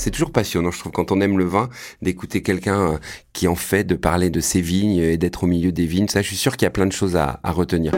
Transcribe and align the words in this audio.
C'est 0.00 0.10
toujours 0.10 0.32
passionnant, 0.32 0.70
je 0.70 0.78
trouve, 0.78 0.92
quand 0.92 1.12
on 1.12 1.20
aime 1.20 1.36
le 1.36 1.44
vin, 1.44 1.68
d'écouter 2.00 2.40
quelqu'un 2.40 2.92
euh, 2.92 2.98
qui 3.34 3.46
en 3.48 3.54
fait, 3.54 3.84
de 3.84 3.94
parler 3.94 4.30
de 4.30 4.40
ses 4.40 4.62
vignes 4.62 4.96
et 4.96 5.18
d'être 5.18 5.44
au 5.44 5.46
milieu 5.46 5.72
des 5.72 5.84
vignes. 5.84 6.08
Ça, 6.08 6.22
je 6.22 6.28
suis 6.28 6.38
sûr 6.38 6.56
qu'il 6.56 6.64
y 6.64 6.68
a 6.68 6.70
plein 6.70 6.86
de 6.86 6.92
choses 6.92 7.16
à, 7.16 7.38
à 7.42 7.52
retenir. 7.52 7.92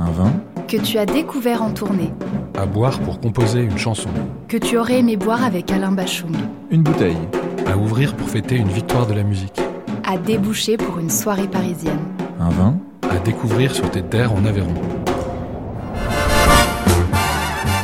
Un 0.00 0.10
vin 0.10 0.32
que 0.66 0.76
tu 0.78 0.98
as 0.98 1.06
découvert 1.06 1.62
en 1.62 1.70
tournée, 1.70 2.10
à 2.58 2.66
boire 2.66 2.98
pour 2.98 3.20
composer 3.20 3.60
une 3.60 3.78
chanson. 3.78 4.08
que 4.48 4.56
tu 4.56 4.76
aurais 4.76 4.98
aimé 4.98 5.16
boire 5.16 5.44
avec 5.44 5.70
Alain 5.70 5.92
Bachung, 5.92 6.34
Une 6.72 6.82
bouteille 6.82 7.14
à 7.68 7.76
ouvrir 7.76 8.16
pour 8.16 8.28
fêter 8.28 8.56
une 8.56 8.70
victoire 8.70 9.06
de 9.06 9.14
la 9.14 9.22
musique. 9.22 9.60
à 10.02 10.18
déboucher 10.18 10.78
pour 10.78 10.98
une 10.98 11.10
soirée 11.10 11.46
parisienne. 11.46 12.00
Un 12.40 12.50
vin 12.50 12.76
à 13.08 13.20
découvrir 13.20 13.72
sur 13.72 13.88
tes 13.88 14.02
terres 14.02 14.32
en 14.32 14.44
Aveyron. 14.44 14.74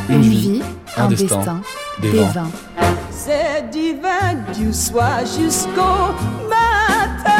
Une, 0.09 0.21
vie, 0.21 0.61
un 0.97 1.03
un, 1.03 1.07
destin, 1.07 1.37
destin, 1.37 1.61
des 2.01 2.11
des, 2.11 2.19
vins. 2.19 2.25
vins. 2.27 2.51
C'est 3.11 3.69
divin 3.69 4.33
du 4.53 4.73
soir 4.73 5.19
jusqu'au 5.25 6.13
matin. 6.49 7.33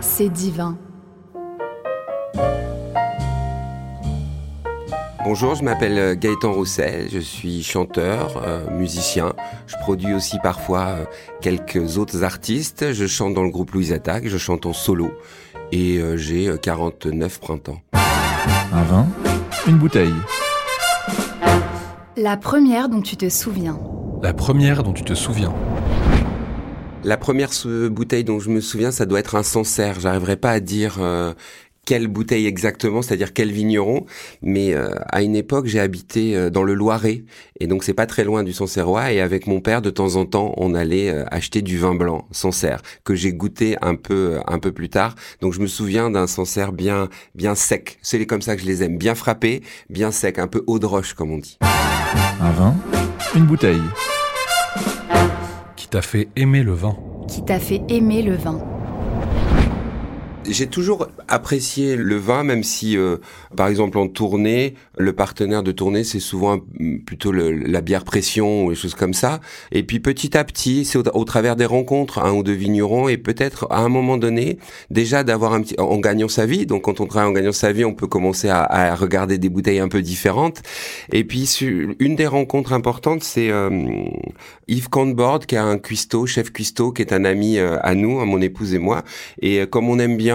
C'est 0.00 0.28
divin. 0.28 0.76
Bonjour, 5.24 5.54
je 5.54 5.64
m'appelle 5.64 5.98
euh, 5.98 6.14
Gaëtan 6.14 6.52
Rousset, 6.52 7.08
je 7.10 7.18
suis 7.18 7.62
chanteur, 7.62 8.42
euh, 8.46 8.68
musicien. 8.70 9.32
Je 9.66 9.74
produis 9.76 10.12
aussi 10.12 10.38
parfois 10.38 10.80
euh, 10.80 11.04
quelques 11.40 11.96
autres 11.96 12.22
artistes. 12.24 12.92
Je 12.92 13.06
chante 13.06 13.32
dans 13.32 13.42
le 13.42 13.48
groupe 13.48 13.70
Louise 13.70 13.94
Attaque, 13.94 14.28
je 14.28 14.36
chante 14.36 14.66
en 14.66 14.74
solo 14.74 15.10
et 15.72 15.98
euh, 15.98 16.16
j'ai 16.16 16.48
euh, 16.48 16.56
49 16.56 17.40
printemps. 17.40 17.80
Un 18.72 18.82
vin, 18.82 19.06
une 19.66 19.78
bouteille. 19.78 20.14
La 22.16 22.36
première 22.36 22.88
dont 22.88 23.00
tu 23.00 23.16
te 23.16 23.28
souviens. 23.28 23.78
La 24.22 24.32
première 24.32 24.82
dont 24.82 24.92
tu 24.92 25.04
te 25.04 25.14
souviens. 25.14 25.54
La 27.04 27.16
première 27.16 27.50
bouteille 27.90 28.24
dont 28.24 28.38
je 28.40 28.48
me 28.48 28.60
souviens, 28.60 28.90
ça 28.90 29.04
doit 29.04 29.18
être 29.18 29.34
un 29.34 29.42
Sancerre. 29.42 30.00
J'arriverai 30.00 30.36
pas 30.36 30.50
à 30.50 30.60
dire 30.60 30.96
euh, 31.00 31.34
quelle 31.84 32.08
bouteille 32.08 32.46
exactement, 32.46 33.02
c'est-à-dire 33.02 33.32
quel 33.32 33.52
vigneron, 33.52 34.06
mais 34.42 34.74
euh, 34.74 34.94
à 35.10 35.22
une 35.22 35.36
époque, 35.36 35.66
j'ai 35.66 35.80
habité 35.80 36.36
euh, 36.36 36.50
dans 36.50 36.62
le 36.62 36.74
Loiret, 36.74 37.24
et 37.60 37.66
donc 37.66 37.84
c'est 37.84 37.94
pas 37.94 38.06
très 38.06 38.24
loin 38.24 38.42
du 38.42 38.52
Sancerrois, 38.52 39.12
et 39.12 39.20
avec 39.20 39.46
mon 39.46 39.60
père, 39.60 39.82
de 39.82 39.90
temps 39.90 40.16
en 40.16 40.26
temps, 40.26 40.54
on 40.56 40.74
allait 40.74 41.10
euh, 41.10 41.24
acheter 41.30 41.62
du 41.62 41.78
vin 41.78 41.94
blanc 41.94 42.26
Sancerre, 42.30 42.82
que 43.04 43.14
j'ai 43.14 43.32
goûté 43.32 43.76
un 43.82 43.94
peu 43.94 44.38
un 44.46 44.58
peu 44.58 44.72
plus 44.72 44.88
tard. 44.88 45.14
Donc 45.40 45.52
je 45.52 45.60
me 45.60 45.66
souviens 45.66 46.10
d'un 46.10 46.26
Sancerre 46.26 46.72
bien 46.72 47.08
bien 47.34 47.54
sec. 47.54 47.98
C'est 48.02 48.24
comme 48.26 48.42
ça 48.42 48.56
que 48.56 48.62
je 48.62 48.66
les 48.66 48.82
aime, 48.82 48.96
bien 48.96 49.14
frappé, 49.14 49.62
bien 49.90 50.10
sec, 50.10 50.38
un 50.38 50.46
peu 50.46 50.62
eau 50.66 50.78
de 50.78 50.86
roche 50.86 51.14
comme 51.14 51.30
on 51.30 51.38
dit. 51.38 51.58
Un 52.40 52.50
vin, 52.52 52.74
une 53.34 53.44
bouteille. 53.44 53.82
Qui 55.76 55.88
t'a 55.88 56.02
fait 56.02 56.28
aimer 56.36 56.62
le 56.62 56.72
vin. 56.72 56.96
Qui 57.28 57.44
t'a 57.44 57.58
fait 57.58 57.82
aimer 57.88 58.22
le 58.22 58.36
vin. 58.36 58.73
J'ai 60.46 60.66
toujours 60.66 61.08
apprécié 61.28 61.96
le 61.96 62.16
vin, 62.16 62.44
même 62.44 62.62
si, 62.62 62.98
euh, 62.98 63.16
par 63.56 63.68
exemple, 63.68 63.96
en 63.96 64.08
tournée, 64.08 64.74
le 64.98 65.12
partenaire 65.14 65.62
de 65.62 65.72
tournée, 65.72 66.04
c'est 66.04 66.20
souvent 66.20 66.58
plutôt 67.06 67.32
le- 67.32 67.50
la 67.50 67.80
bière 67.80 68.04
pression 68.04 68.64
ou 68.66 68.70
des 68.70 68.76
choses 68.76 68.94
comme 68.94 69.14
ça. 69.14 69.40
Et 69.72 69.82
puis 69.84 70.00
petit 70.00 70.36
à 70.36 70.44
petit, 70.44 70.84
c'est 70.84 70.98
au, 70.98 71.02
au 71.14 71.24
travers 71.24 71.56
des 71.56 71.64
rencontres, 71.64 72.18
un 72.18 72.32
ou 72.32 72.42
deux 72.42 72.52
vignerons, 72.52 73.08
et 73.08 73.16
peut-être 73.16 73.66
à 73.70 73.80
un 73.80 73.88
moment 73.88 74.18
donné, 74.18 74.58
déjà 74.90 75.24
d'avoir 75.24 75.54
un 75.54 75.62
petit, 75.62 75.76
en 75.78 75.98
gagnant 75.98 76.28
sa 76.28 76.44
vie. 76.44 76.66
Donc 76.66 76.82
quand 76.82 77.00
on 77.00 77.06
travaille 77.06 77.30
en 77.30 77.32
gagnant 77.32 77.52
sa 77.52 77.72
vie, 77.72 77.84
on 77.86 77.94
peut 77.94 78.06
commencer 78.06 78.50
à, 78.50 78.64
à 78.64 78.94
regarder 78.94 79.38
des 79.38 79.48
bouteilles 79.48 79.78
un 79.78 79.88
peu 79.88 80.02
différentes. 80.02 80.60
Et 81.10 81.24
puis 81.24 81.48
une 81.98 82.16
des 82.16 82.26
rencontres 82.26 82.74
importantes, 82.74 83.22
c'est 83.22 83.50
euh, 83.50 83.70
Yves 84.68 84.90
Cantbord, 84.90 85.40
qui 85.46 85.54
est 85.54 85.58
un 85.58 85.78
cuistot, 85.78 86.26
chef 86.26 86.52
cuistot, 86.52 86.92
qui 86.92 87.00
est 87.00 87.12
un 87.14 87.24
ami 87.24 87.56
euh, 87.56 87.78
à 87.82 87.94
nous, 87.94 88.20
à 88.20 88.26
mon 88.26 88.40
épouse 88.42 88.74
et 88.74 88.78
moi. 88.78 89.04
Et 89.40 89.60
euh, 89.60 89.66
comme 89.66 89.88
on 89.88 89.98
aime 89.98 90.16
bien 90.16 90.33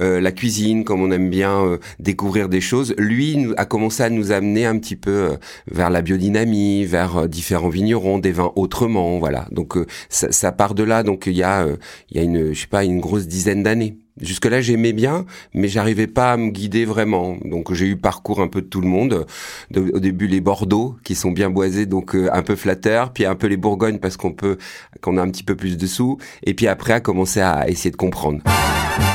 euh, 0.00 0.20
la 0.20 0.32
cuisine, 0.32 0.84
comme 0.84 1.02
on 1.02 1.10
aime 1.10 1.30
bien 1.30 1.64
euh, 1.64 1.78
découvrir 1.98 2.48
des 2.48 2.60
choses, 2.60 2.94
lui 2.98 3.46
a 3.56 3.64
commencé 3.64 4.02
à 4.02 4.10
nous 4.10 4.32
amener 4.32 4.66
un 4.66 4.78
petit 4.78 4.96
peu 4.96 5.10
euh, 5.10 5.36
vers 5.70 5.90
la 5.90 6.02
biodynamie, 6.02 6.84
vers 6.84 7.28
différents 7.28 7.68
vignerons, 7.68 8.18
des 8.18 8.32
vins 8.32 8.52
autrement, 8.56 9.18
voilà. 9.18 9.46
Donc 9.50 9.76
ça, 10.08 10.52
part 10.52 10.74
de 10.74 10.82
là. 10.82 11.02
Donc 11.02 11.24
il 11.26 11.36
y 11.36 11.42
a, 11.42 11.66
il 12.10 12.16
y 12.16 12.20
a 12.20 12.22
une, 12.22 12.52
je 12.52 12.60
sais 12.60 12.66
pas, 12.66 12.84
une 12.84 13.00
grosse 13.00 13.26
dizaine 13.26 13.62
d'années. 13.62 13.96
Jusque-là, 14.20 14.60
j'aimais 14.60 14.92
bien, 14.92 15.24
mais 15.54 15.68
j'arrivais 15.68 16.06
pas 16.06 16.32
à 16.32 16.36
me 16.36 16.50
guider 16.50 16.84
vraiment. 16.84 17.36
Donc, 17.44 17.72
j'ai 17.72 17.86
eu 17.86 17.96
parcours 17.96 18.40
un 18.42 18.48
peu 18.48 18.60
de 18.60 18.66
tout 18.66 18.82
le 18.82 18.88
monde. 18.88 19.26
De- 19.70 19.92
au 19.94 19.98
début, 19.98 20.26
les 20.26 20.42
Bordeaux, 20.42 20.96
qui 21.04 21.14
sont 21.14 21.30
bien 21.30 21.48
boisés, 21.48 21.86
donc 21.86 22.14
un 22.14 22.42
peu 22.42 22.54
flatteurs. 22.54 23.12
Puis 23.12 23.24
un 23.24 23.34
peu 23.34 23.46
les 23.46 23.56
Bourgognes, 23.56 23.98
parce 23.98 24.18
qu'on 24.18 24.32
peut, 24.32 24.58
qu'on 25.00 25.16
a 25.16 25.22
un 25.22 25.30
petit 25.30 25.44
peu 25.44 25.56
plus 25.56 25.78
de 25.78 25.86
sous. 25.86 26.18
Et 26.44 26.52
puis 26.52 26.66
après, 26.66 26.92
à 26.92 27.00
commencer 27.00 27.40
à 27.40 27.68
essayer 27.68 27.90
de 27.90 27.96
comprendre. 27.96 28.42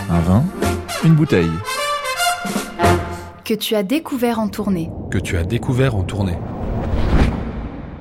Un 0.09 0.19
vin, 0.19 0.43
une 1.03 1.15
bouteille. 1.15 1.49
Que 3.43 3.55
tu 3.55 3.75
as 3.75 3.81
découvert 3.81 4.39
en 4.39 4.47
tournée. 4.47 4.91
Que 5.09 5.17
tu 5.17 5.35
as 5.35 5.43
découvert 5.43 5.95
en 5.95 6.03
tournée. 6.03 6.37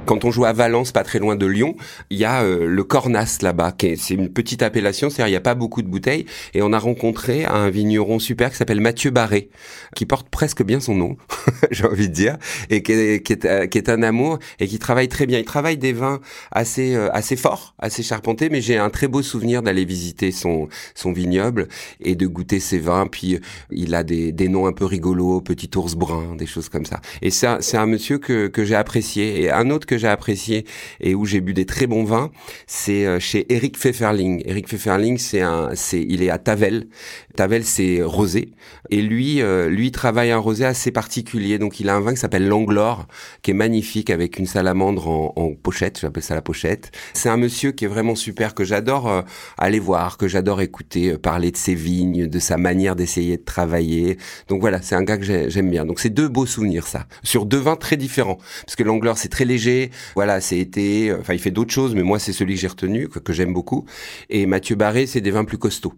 Quand 0.07 0.25
on 0.25 0.31
joue 0.31 0.45
à 0.45 0.53
Valence, 0.53 0.93
pas 0.93 1.05
très 1.05 1.19
loin 1.19 1.37
de 1.37 1.47
Lyon, 1.47 1.77
il 2.11 2.19
y 2.19 2.25
a 2.25 2.43
euh, 2.43 2.67
le 2.67 2.85
Cornas 2.85 3.39
là-bas, 3.43 3.75
c'est 3.81 4.15
une 4.15 4.29
petite 4.29 4.63
appellation, 4.63 5.11
c'est-à-dire 5.11 5.29
il 5.29 5.33
n'y 5.33 5.37
a 5.37 5.41
pas 5.41 5.55
beaucoup 5.55 5.83
de 5.83 5.89
bouteilles, 5.89 6.27
et 6.53 6.63
on 6.63 6.73
a 6.73 6.79
rencontré 6.79 7.45
un 7.45 7.71
vigneron 7.71 8.19
super 8.19 8.51
qui 8.51 8.57
s'appelle 8.57 8.81
Mathieu 8.81 9.11
Barré, 9.11 9.51
qui 9.95 10.07
porte 10.07 10.29
presque 10.29 10.63
bien 10.63 10.81
son 10.81 10.95
nom, 10.95 11.17
j'ai 11.71 11.87
envie 11.87 12.09
de 12.09 12.15
dire, 12.15 12.37
et 12.71 12.83
qui 12.83 12.93
est, 12.93 13.23
qui, 13.23 13.33
est, 13.33 13.45
euh, 13.45 13.67
qui 13.67 13.79
est 13.79 13.89
un 13.89 14.03
amour, 14.03 14.39
et 14.61 14.67
qui 14.67 14.79
travaille 14.79 15.09
très 15.09 15.27
bien. 15.27 15.39
Il 15.39 15.45
travaille 15.45 15.79
des 15.79 15.93
vins 15.93 16.21
assez 16.51 16.95
euh, 16.95 17.09
assez 17.13 17.37
forts, 17.37 17.75
assez 17.79 18.03
charpentés, 18.03 18.51
mais 18.51 18.61
j'ai 18.61 18.77
un 18.77 18.91
très 18.91 19.09
beau 19.09 19.23
souvenir 19.23 19.63
d'aller 19.63 19.85
visiter 19.85 20.33
son 20.33 20.69
son 20.95 21.13
vignoble 21.13 21.69
et 22.01 22.15
de 22.15 22.27
goûter 22.27 22.61
ses 22.61 22.79
vins. 22.79 23.07
Puis 23.07 23.37
euh, 23.37 23.39
il 23.71 23.95
a 23.95 24.03
des, 24.03 24.33
des 24.33 24.49
noms 24.49 24.67
un 24.67 24.73
peu 24.73 24.85
rigolos, 24.85 25.41
Petit 25.41 25.71
ours 25.77 25.95
brun, 25.95 26.37
des 26.37 26.47
choses 26.47 26.69
comme 26.69 26.87
ça. 26.87 27.01
Et 27.23 27.31
c'est 27.31 27.47
un, 27.47 27.59
un 27.75 27.87
monsieur 27.87 28.19
que, 28.19 28.49
que 28.49 28.65
j'ai 28.65 28.75
apprécié. 28.75 29.43
Et 29.43 29.51
un 29.51 29.71
autre 29.71 29.87
que 29.87 29.94
j'ai 29.99 30.09
apprécié 30.09 30.65
et 31.01 31.15
où 31.15 31.25
j'ai 31.27 31.41
bu 31.41 31.55
des 31.55 31.67
très 31.67 31.87
bons 31.87 32.05
vins, 32.05 32.31
c'est 32.67 33.07
euh, 33.07 33.19
chez 33.21 33.53
Eric 33.53 33.77
Pfefferling. 33.79 34.43
Eric 34.47 34.69
Pfefferling, 34.69 35.19
c'est 35.19 35.41
un, 35.41 35.71
c'est, 35.75 36.01
il 36.01 36.23
est 36.23 36.31
à 36.31 36.39
Tavel. 36.39 36.89
Tavel, 37.37 37.65
c'est 37.65 38.03
rosé. 38.03 38.53
Et 38.91 39.03
lui, 39.03 39.43
euh, 39.43 39.69
lui 39.69 39.91
travaille 39.91 40.31
un 40.31 40.39
rosé 40.39 40.65
assez 40.65 40.91
particulier. 40.93 41.59
Donc 41.59 41.81
il 41.81 41.89
a 41.89 41.95
un 41.97 42.01
vin 42.01 42.13
qui 42.15 42.21
s'appelle 42.21 42.47
Langlore, 42.47 43.07
qui 43.43 43.51
est 43.51 43.55
magnifique 43.55 44.11
avec 44.11 44.39
une 44.39 44.47
salamandre 44.47 45.09
en, 45.09 45.33
en 45.37 45.53
pochette. 45.55 45.99
J'appelle 46.01 46.23
ça 46.23 46.35
la 46.35 46.43
pochette. 46.43 46.93
C'est 47.13 47.29
un 47.29 47.37
monsieur 47.37 47.73
qui 47.73 47.85
est 47.85 47.89
vraiment 47.89 48.15
super, 48.15 48.55
que 48.55 48.65
j'adore 48.65 49.09
euh, 49.11 49.23
aller 49.59 49.81
voir, 49.81 50.17
que 50.17 50.29
j'adore 50.29 50.61
écouter, 50.61 51.13
euh, 51.13 51.19
parler 51.19 51.51
de 51.51 51.57
ses 51.57 51.75
vignes, 51.75 52.27
de 52.29 52.39
sa 52.39 52.57
manière 52.57 52.95
d'essayer 52.97 53.37
de 53.37 53.45
travailler. 53.45 54.19
Donc 54.49 54.61
voilà, 54.61 54.81
c'est 54.83 54.95
un 54.95 55.03
gars 55.03 55.17
que 55.19 55.25
j'ai- 55.25 55.51
j'aime 55.51 55.71
bien. 55.71 55.85
Donc 55.85 55.99
c'est 56.01 56.11
deux 56.11 56.29
beaux 56.29 56.47
souvenirs, 56.47 56.87
ça. 56.87 57.07
Sur 57.23 57.47
deux 57.47 57.59
vins 57.59 57.77
très 57.77 57.97
différents. 57.97 58.39
Parce 58.65 58.77
que 58.77 58.83
Langlore, 58.85 59.19
c'est 59.19 59.29
très 59.29 59.45
léger. 59.45 59.84
Voilà, 60.15 60.41
c'est 60.41 60.59
été, 60.59 61.15
enfin, 61.19 61.35
il 61.35 61.39
fait 61.39 61.51
d'autres 61.51 61.73
choses, 61.73 61.95
mais 61.95 62.03
moi, 62.03 62.19
c'est 62.19 62.33
celui 62.33 62.55
que 62.55 62.61
j'ai 62.61 62.69
retenu, 62.69 63.09
que, 63.09 63.19
que 63.19 63.33
j'aime 63.33 63.53
beaucoup. 63.53 63.85
Et 64.31 64.47
Mathieu 64.47 64.77
Barré, 64.77 65.07
c'est 65.07 65.21
des 65.21 65.31
vins 65.31 65.45
plus 65.45 65.59
costauds. 65.59 65.95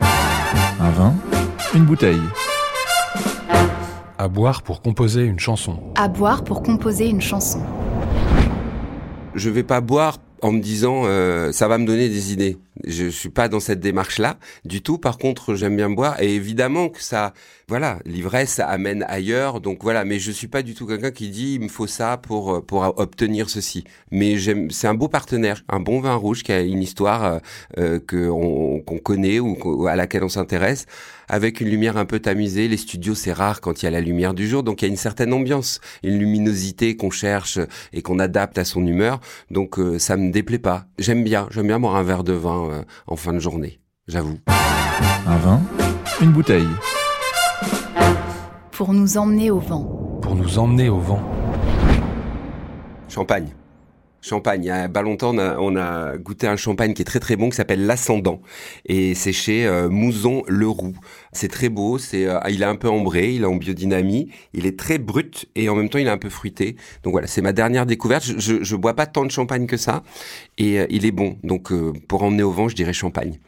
Un 0.80 0.90
vin, 0.90 1.14
une 1.74 1.84
bouteille. 1.84 2.20
À 4.18 4.28
boire 4.28 4.62
pour 4.62 4.82
composer 4.82 5.24
une 5.24 5.38
chanson. 5.38 5.78
À 5.94 6.08
boire 6.08 6.42
pour 6.42 6.62
composer 6.62 7.06
une 7.06 7.20
chanson. 7.20 7.60
Je 9.34 9.50
vais 9.50 9.62
pas 9.62 9.80
boire 9.80 10.18
en 10.42 10.52
me 10.52 10.60
disant 10.60 11.02
euh, 11.04 11.52
ça 11.52 11.68
va 11.68 11.78
me 11.78 11.86
donner 11.86 12.08
des 12.08 12.32
idées. 12.32 12.58
Je 12.84 13.08
suis 13.08 13.28
pas 13.28 13.48
dans 13.48 13.60
cette 13.60 13.80
démarche-là 13.80 14.38
du 14.64 14.82
tout. 14.82 14.98
Par 14.98 15.18
contre, 15.18 15.54
j'aime 15.54 15.76
bien 15.76 15.90
boire 15.90 16.20
et 16.20 16.34
évidemment 16.34 16.88
que 16.88 17.02
ça, 17.02 17.32
voilà, 17.68 17.98
l'ivresse 18.04 18.50
ça 18.50 18.66
amène 18.66 19.04
ailleurs. 19.08 19.60
Donc 19.60 19.82
voilà, 19.82 20.04
mais 20.04 20.18
je 20.18 20.30
suis 20.30 20.48
pas 20.48 20.62
du 20.62 20.74
tout 20.74 20.86
quelqu'un 20.86 21.10
qui 21.10 21.28
dit 21.28 21.54
il 21.54 21.60
me 21.60 21.68
faut 21.68 21.86
ça 21.86 22.16
pour 22.16 22.64
pour 22.64 22.94
obtenir 22.98 23.50
ceci. 23.50 23.84
Mais 24.10 24.36
j'aime, 24.36 24.70
c'est 24.70 24.88
un 24.88 24.94
beau 24.94 25.08
partenaire, 25.08 25.62
un 25.68 25.80
bon 25.80 26.00
vin 26.00 26.14
rouge 26.14 26.42
qui 26.42 26.52
a 26.52 26.60
une 26.60 26.82
histoire 26.82 27.24
euh, 27.24 27.38
euh 27.78 28.00
que 28.00 28.28
qu'on 28.86 28.98
connaît 28.98 29.40
ou 29.40 29.86
à 29.86 29.96
laquelle 29.96 30.24
on 30.24 30.28
s'intéresse, 30.28 30.86
avec 31.28 31.60
une 31.60 31.68
lumière 31.68 31.96
un 31.96 32.04
peu 32.04 32.20
tamisée. 32.20 32.68
Les 32.68 32.76
studios, 32.76 33.14
c'est 33.14 33.32
rare 33.32 33.60
quand 33.60 33.82
il 33.82 33.86
y 33.86 33.88
a 33.88 33.90
la 33.90 34.00
lumière 34.00 34.34
du 34.34 34.46
jour, 34.48 34.62
donc 34.62 34.82
il 34.82 34.86
y 34.86 34.88
a 34.88 34.90
une 34.90 34.96
certaine 34.96 35.32
ambiance, 35.32 35.80
une 36.02 36.18
luminosité 36.18 36.96
qu'on 36.96 37.10
cherche 37.10 37.58
et 37.92 38.02
qu'on 38.02 38.18
adapte 38.18 38.58
à 38.58 38.64
son 38.64 38.86
humeur. 38.86 39.20
Donc 39.50 39.78
euh, 39.78 39.98
ça 39.98 40.16
me 40.16 40.30
déplaît 40.30 40.58
pas. 40.58 40.86
J'aime 40.98 41.24
bien, 41.24 41.48
j'aime 41.50 41.66
bien 41.66 41.80
boire 41.80 41.96
un 41.96 42.02
verre 42.02 42.24
de 42.24 42.32
vin 42.32 42.65
euh, 42.70 42.82
en 43.06 43.16
fin 43.16 43.32
de 43.32 43.38
journée, 43.38 43.80
j'avoue. 44.08 44.38
Un 45.26 45.36
vin, 45.38 45.60
une 46.20 46.32
bouteille. 46.32 46.68
Pour 48.70 48.92
nous 48.92 49.16
emmener 49.16 49.50
au 49.50 49.58
vent. 49.58 50.18
Pour 50.22 50.34
nous 50.34 50.58
emmener 50.58 50.88
au 50.88 50.98
vent. 50.98 51.22
Champagne. 53.08 53.54
Champagne. 54.26 54.64
Il 54.64 54.66
y 54.66 54.70
a 54.70 54.88
pas 54.88 55.02
longtemps, 55.02 55.36
on 55.36 55.76
a, 55.76 56.16
goûté 56.16 56.48
un 56.48 56.56
champagne 56.56 56.94
qui 56.94 57.02
est 57.02 57.04
très 57.04 57.20
très 57.20 57.36
bon, 57.36 57.48
qui 57.48 57.56
s'appelle 57.56 57.86
l'Ascendant. 57.86 58.40
Et 58.84 59.14
c'est 59.14 59.32
chez 59.32 59.66
euh, 59.66 59.88
Mouzon 59.88 60.42
Leroux. 60.48 60.94
C'est 61.32 61.48
très 61.48 61.68
beau, 61.68 61.98
c'est, 61.98 62.26
euh, 62.26 62.40
il 62.48 62.62
est 62.62 62.66
un 62.66 62.74
peu 62.74 62.88
ambré, 62.88 63.34
il 63.34 63.42
est 63.42 63.46
en 63.46 63.54
biodynamie, 63.54 64.32
il 64.52 64.66
est 64.66 64.76
très 64.76 64.98
brut 64.98 65.46
et 65.54 65.68
en 65.68 65.76
même 65.76 65.88
temps 65.88 65.98
il 65.98 66.08
est 66.08 66.10
un 66.10 66.18
peu 66.18 66.30
fruité. 66.30 66.74
Donc 67.04 67.12
voilà, 67.12 67.28
c'est 67.28 67.42
ma 67.42 67.52
dernière 67.52 67.86
découverte. 67.86 68.24
Je, 68.24 68.64
je, 68.64 68.76
bois 68.76 68.94
pas 68.94 69.06
tant 69.06 69.24
de 69.24 69.30
champagne 69.30 69.66
que 69.66 69.76
ça 69.76 70.02
et 70.58 70.80
euh, 70.80 70.86
il 70.90 71.06
est 71.06 71.12
bon. 71.12 71.38
Donc 71.44 71.72
pour 72.08 72.24
emmener 72.24 72.42
au 72.42 72.50
vent, 72.50 72.68
je 72.68 72.74
dirais 72.74 72.92
champagne. 72.92 73.38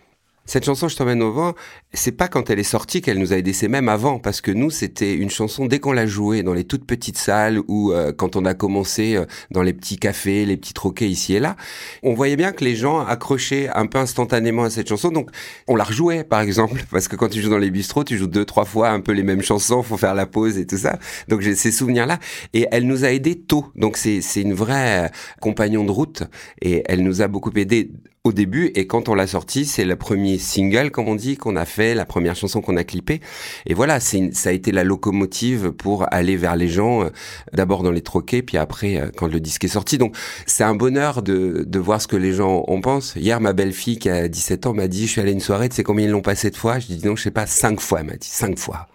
Cette 0.49 0.65
chanson, 0.65 0.89
Je 0.89 0.97
t'emmène 0.97 1.23
au 1.23 1.31
vent, 1.31 1.53
c'est 1.93 2.13
pas 2.13 2.27
quand 2.27 2.49
elle 2.49 2.59
est 2.59 2.63
sortie 2.63 3.03
qu'elle 3.03 3.19
nous 3.19 3.35
a 3.35 3.37
aidé, 3.37 3.53
c'est 3.53 3.69
même 3.69 3.91
avant, 3.91 4.19
parce 4.19 4.41
que 4.41 4.51
nous, 4.51 4.71
c'était 4.71 5.13
une 5.13 5.29
chanson, 5.29 5.67
dès 5.67 5.79
qu'on 5.79 5.93
l'a 5.93 6.07
jouée 6.07 6.43
dans 6.43 6.55
les 6.55 6.65
toutes 6.65 6.87
petites 6.87 7.19
salles 7.19 7.61
ou 7.69 7.93
euh, 7.93 8.15
quand 8.17 8.35
on 8.35 8.47
a 8.47 8.55
commencé 8.55 9.15
euh, 9.15 9.27
dans 9.51 9.61
les 9.61 9.75
petits 9.75 9.99
cafés, 9.99 10.47
les 10.47 10.57
petits 10.57 10.73
troquets 10.73 11.07
ici 11.07 11.35
et 11.35 11.39
là, 11.39 11.55
on 12.03 12.15
voyait 12.15 12.37
bien 12.37 12.53
que 12.53 12.65
les 12.65 12.77
gens 12.77 13.01
accrochaient 13.01 13.69
un 13.75 13.85
peu 13.85 13.99
instantanément 13.99 14.63
à 14.65 14.71
cette 14.71 14.89
chanson, 14.89 15.11
donc 15.11 15.29
on 15.67 15.77
la 15.77 15.85
rejouait, 15.85 16.25
par 16.25 16.41
exemple, 16.41 16.83
parce 16.91 17.09
que 17.09 17.17
quand 17.17 17.29
tu 17.29 17.43
joues 17.43 17.51
dans 17.51 17.59
les 17.59 17.71
bistrots, 17.71 18.05
tu 18.05 18.17
joues 18.17 18.27
deux, 18.27 18.47
trois 18.47 18.65
fois 18.65 18.89
un 18.89 19.01
peu 19.01 19.13
les 19.13 19.25
mêmes 19.25 19.43
chansons, 19.43 19.83
faut 19.83 19.99
faire 19.99 20.15
la 20.15 20.25
pause 20.25 20.57
et 20.57 20.67
tout 20.67 20.79
ça. 20.79 20.99
Donc 21.29 21.43
j'ai 21.43 21.55
ces 21.57 21.73
souvenirs-là, 21.73 22.19
et 22.55 22.67
elle 22.71 22.87
nous 22.87 23.05
a 23.05 23.13
aidés 23.13 23.39
tôt, 23.39 23.67
donc 23.77 23.99
c'est 23.99 24.23
une 24.37 24.55
vraie 24.55 25.13
compagnon 25.43 25.85
de 25.85 25.91
route, 25.91 26.23
et 26.63 26.85
elle 26.87 27.03
nous 27.03 27.21
a 27.21 27.29
beaucoup 27.29 27.53
aidés 27.55 27.91
au 28.25 28.33
début 28.33 28.71
et 28.75 28.87
quand 28.87 29.09
on 29.09 29.15
l'a 29.15 29.27
sorti, 29.27 29.65
c'est 29.65 29.85
le 29.85 29.97
premier 29.97 30.39
single, 30.39 30.91
comme 30.91 31.09
on 31.09 31.15
dit, 31.15 31.37
qu'on 31.37 31.57
a 31.57 31.65
fait, 31.65 31.95
la 31.95 32.05
première 32.05 32.37
chanson 32.37 32.61
qu'on 32.61 32.77
a 32.77 32.85
clippée. 32.85 33.21
Et 33.67 33.75
voilà, 33.75 34.01
c'est 34.01 34.35
ça 34.35 34.51
a 34.51 34.53
été 34.53 34.73
la 34.73 34.85
locomotive 34.85 35.73
pour 35.73 36.13
aller 36.13 36.37
vers 36.37 36.57
les 36.57 36.69
gens, 36.69 37.05
euh, 37.05 37.11
d'abord 37.53 37.83
dans 37.83 37.91
les 37.91 38.03
troquets, 38.03 38.43
puis 38.43 38.57
après 38.57 39.01
euh, 39.01 39.11
quand 39.17 39.29
le 39.29 39.41
disque 39.41 39.65
est 39.65 39.69
sorti. 39.69 39.99
Donc 39.99 40.17
c'est 40.47 40.65
un 40.65 40.75
bonheur 40.75 41.23
de, 41.23 41.65
de 41.67 41.79
voir 41.79 42.03
ce 42.03 42.09
que 42.09 42.17
les 42.17 42.33
gens 42.33 42.65
en 42.67 42.81
pensent. 42.81 43.15
Hier, 43.17 43.41
ma 43.41 43.53
belle-fille 43.53 43.99
qui 43.99 44.11
a 44.11 44.29
17 44.29 44.67
ans 44.67 44.75
m'a 44.75 44.89
dit, 44.89 45.07
je 45.07 45.13
suis 45.13 45.21
allé 45.21 45.31
à 45.31 45.35
une 45.35 45.41
soirée, 45.41 45.69
tu 45.69 45.77
sais 45.77 45.85
combien 45.85 46.07
ils 46.07 46.11
l'ont 46.11 46.23
passé 46.23 46.51
de 46.51 46.57
fois? 46.57 46.79
Je 46.79 46.87
dis 46.87 47.07
non, 47.07 47.17
je 47.17 47.23
sais 47.23 47.31
pas, 47.31 47.47
cinq 47.47 47.81
fois, 47.81 48.01
elle 48.01 48.07
m'a 48.07 48.17
dit, 48.17 48.29
cinq 48.29 48.59
fois. 48.59 48.89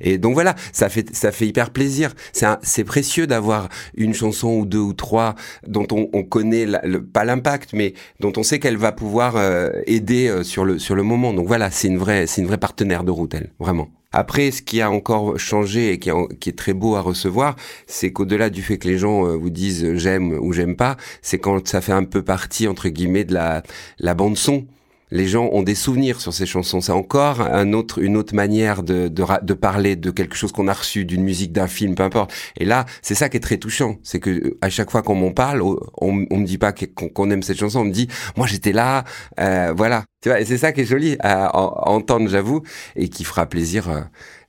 Et 0.00 0.18
donc 0.18 0.34
voilà, 0.34 0.54
ça 0.72 0.88
fait 0.88 1.14
ça 1.14 1.32
fait 1.32 1.46
hyper 1.46 1.70
plaisir. 1.70 2.14
C'est 2.62 2.84
précieux 2.84 3.26
d'avoir 3.26 3.68
une 3.94 4.14
chanson 4.14 4.48
ou 4.48 4.66
deux 4.66 4.78
ou 4.78 4.92
trois 4.92 5.34
dont 5.66 5.86
on, 5.92 6.08
on 6.12 6.22
connaît 6.22 6.66
le, 6.66 7.02
pas 7.04 7.24
l'impact, 7.24 7.70
mais 7.72 7.94
dont 8.20 8.32
on 8.36 8.42
sait 8.42 8.58
qu'elle 8.58 8.76
va 8.76 8.92
pouvoir 8.92 9.36
euh, 9.36 9.70
aider 9.86 10.28
euh, 10.28 10.42
sur 10.42 10.64
le 10.64 10.78
sur 10.78 10.94
le 10.94 11.02
moment. 11.02 11.32
Donc 11.32 11.46
voilà, 11.46 11.70
c'est 11.70 11.88
une 11.88 11.98
vraie 11.98 12.26
c'est 12.26 12.40
une 12.40 12.46
vraie 12.46 12.58
partenaire 12.58 13.04
de 13.04 13.10
route, 13.10 13.34
elle, 13.34 13.50
vraiment. 13.58 13.88
Après, 14.12 14.50
ce 14.50 14.60
qui 14.60 14.80
a 14.80 14.90
encore 14.90 15.38
changé 15.38 15.92
et 15.92 15.98
qui, 16.00 16.10
qui 16.40 16.50
est 16.50 16.58
très 16.58 16.72
beau 16.72 16.96
à 16.96 17.00
recevoir, 17.00 17.54
c'est 17.86 18.12
qu'au-delà 18.12 18.50
du 18.50 18.60
fait 18.60 18.76
que 18.76 18.88
les 18.88 18.98
gens 18.98 19.24
euh, 19.24 19.36
vous 19.36 19.50
disent 19.50 19.94
j'aime 19.94 20.32
ou 20.32 20.52
j'aime 20.52 20.74
pas, 20.74 20.96
c'est 21.22 21.38
quand 21.38 21.66
ça 21.68 21.80
fait 21.80 21.92
un 21.92 22.04
peu 22.04 22.22
partie 22.22 22.66
entre 22.66 22.88
guillemets 22.88 23.24
de 23.24 23.34
la 23.34 23.62
la 24.00 24.14
bande 24.14 24.36
son 24.36 24.66
les 25.10 25.26
gens 25.26 25.48
ont 25.52 25.62
des 25.62 25.74
souvenirs 25.74 26.20
sur 26.20 26.32
ces 26.32 26.46
chansons. 26.46 26.80
C'est 26.80 26.92
encore 26.92 27.40
un 27.40 27.72
autre, 27.72 27.98
une 28.00 28.16
autre 28.16 28.34
manière 28.34 28.82
de, 28.82 29.08
de, 29.08 29.24
de 29.42 29.54
parler 29.54 29.96
de 29.96 30.10
quelque 30.10 30.36
chose 30.36 30.52
qu'on 30.52 30.68
a 30.68 30.72
reçu, 30.72 31.04
d'une 31.04 31.22
musique, 31.22 31.52
d'un 31.52 31.66
film, 31.66 31.94
peu 31.94 32.02
importe. 32.02 32.32
Et 32.56 32.64
là, 32.64 32.86
c'est 33.02 33.14
ça 33.14 33.28
qui 33.28 33.36
est 33.36 33.40
très 33.40 33.58
touchant. 33.58 33.96
C'est 34.02 34.20
que 34.20 34.56
à 34.60 34.70
chaque 34.70 34.90
fois 34.90 35.02
qu'on 35.02 35.14
m'en 35.14 35.32
parle, 35.32 35.62
on, 35.62 35.78
on 36.00 36.36
me 36.36 36.44
dit 36.44 36.58
pas 36.58 36.72
qu'on 36.72 37.30
aime 37.30 37.42
cette 37.42 37.58
chanson, 37.58 37.80
on 37.80 37.84
me 37.84 37.92
dit, 37.92 38.08
moi 38.36 38.46
j'étais 38.46 38.72
là, 38.72 39.04
euh, 39.38 39.72
voilà. 39.76 40.04
Tu 40.22 40.28
vois, 40.28 40.40
et 40.40 40.44
c'est 40.44 40.58
ça 40.58 40.72
qui 40.72 40.82
est 40.82 40.84
joli 40.84 41.16
à, 41.20 41.56
entendre, 41.56 42.28
j'avoue, 42.28 42.62
et 42.94 43.08
qui 43.08 43.24
fera 43.24 43.46
plaisir 43.46 43.88
euh, 43.88 44.00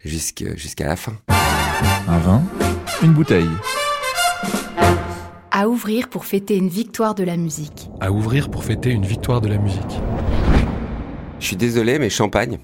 jusqu'à 0.04 0.86
la 0.86 0.96
fin. 0.96 1.14
Un 2.08 2.20
vin, 2.20 2.44
une 3.04 3.14
bouteille. 3.14 3.50
À 5.52 5.68
ouvrir 5.68 6.10
pour 6.10 6.26
fêter 6.26 6.56
une 6.56 6.70
victoire 6.70 7.16
de 7.16 7.24
la 7.24 7.38
musique. 7.38 7.90
À 8.00 8.12
ouvrir 8.12 8.50
pour 8.50 8.64
fêter 8.64 8.90
une 8.90 9.06
victoire 9.06 9.42
de 9.42 9.50
la 9.50 9.58
musique. 9.58 10.00
Je 11.42 11.48
suis 11.48 11.56
désolé, 11.56 11.98
mais 11.98 12.12
champagne. 12.12 12.60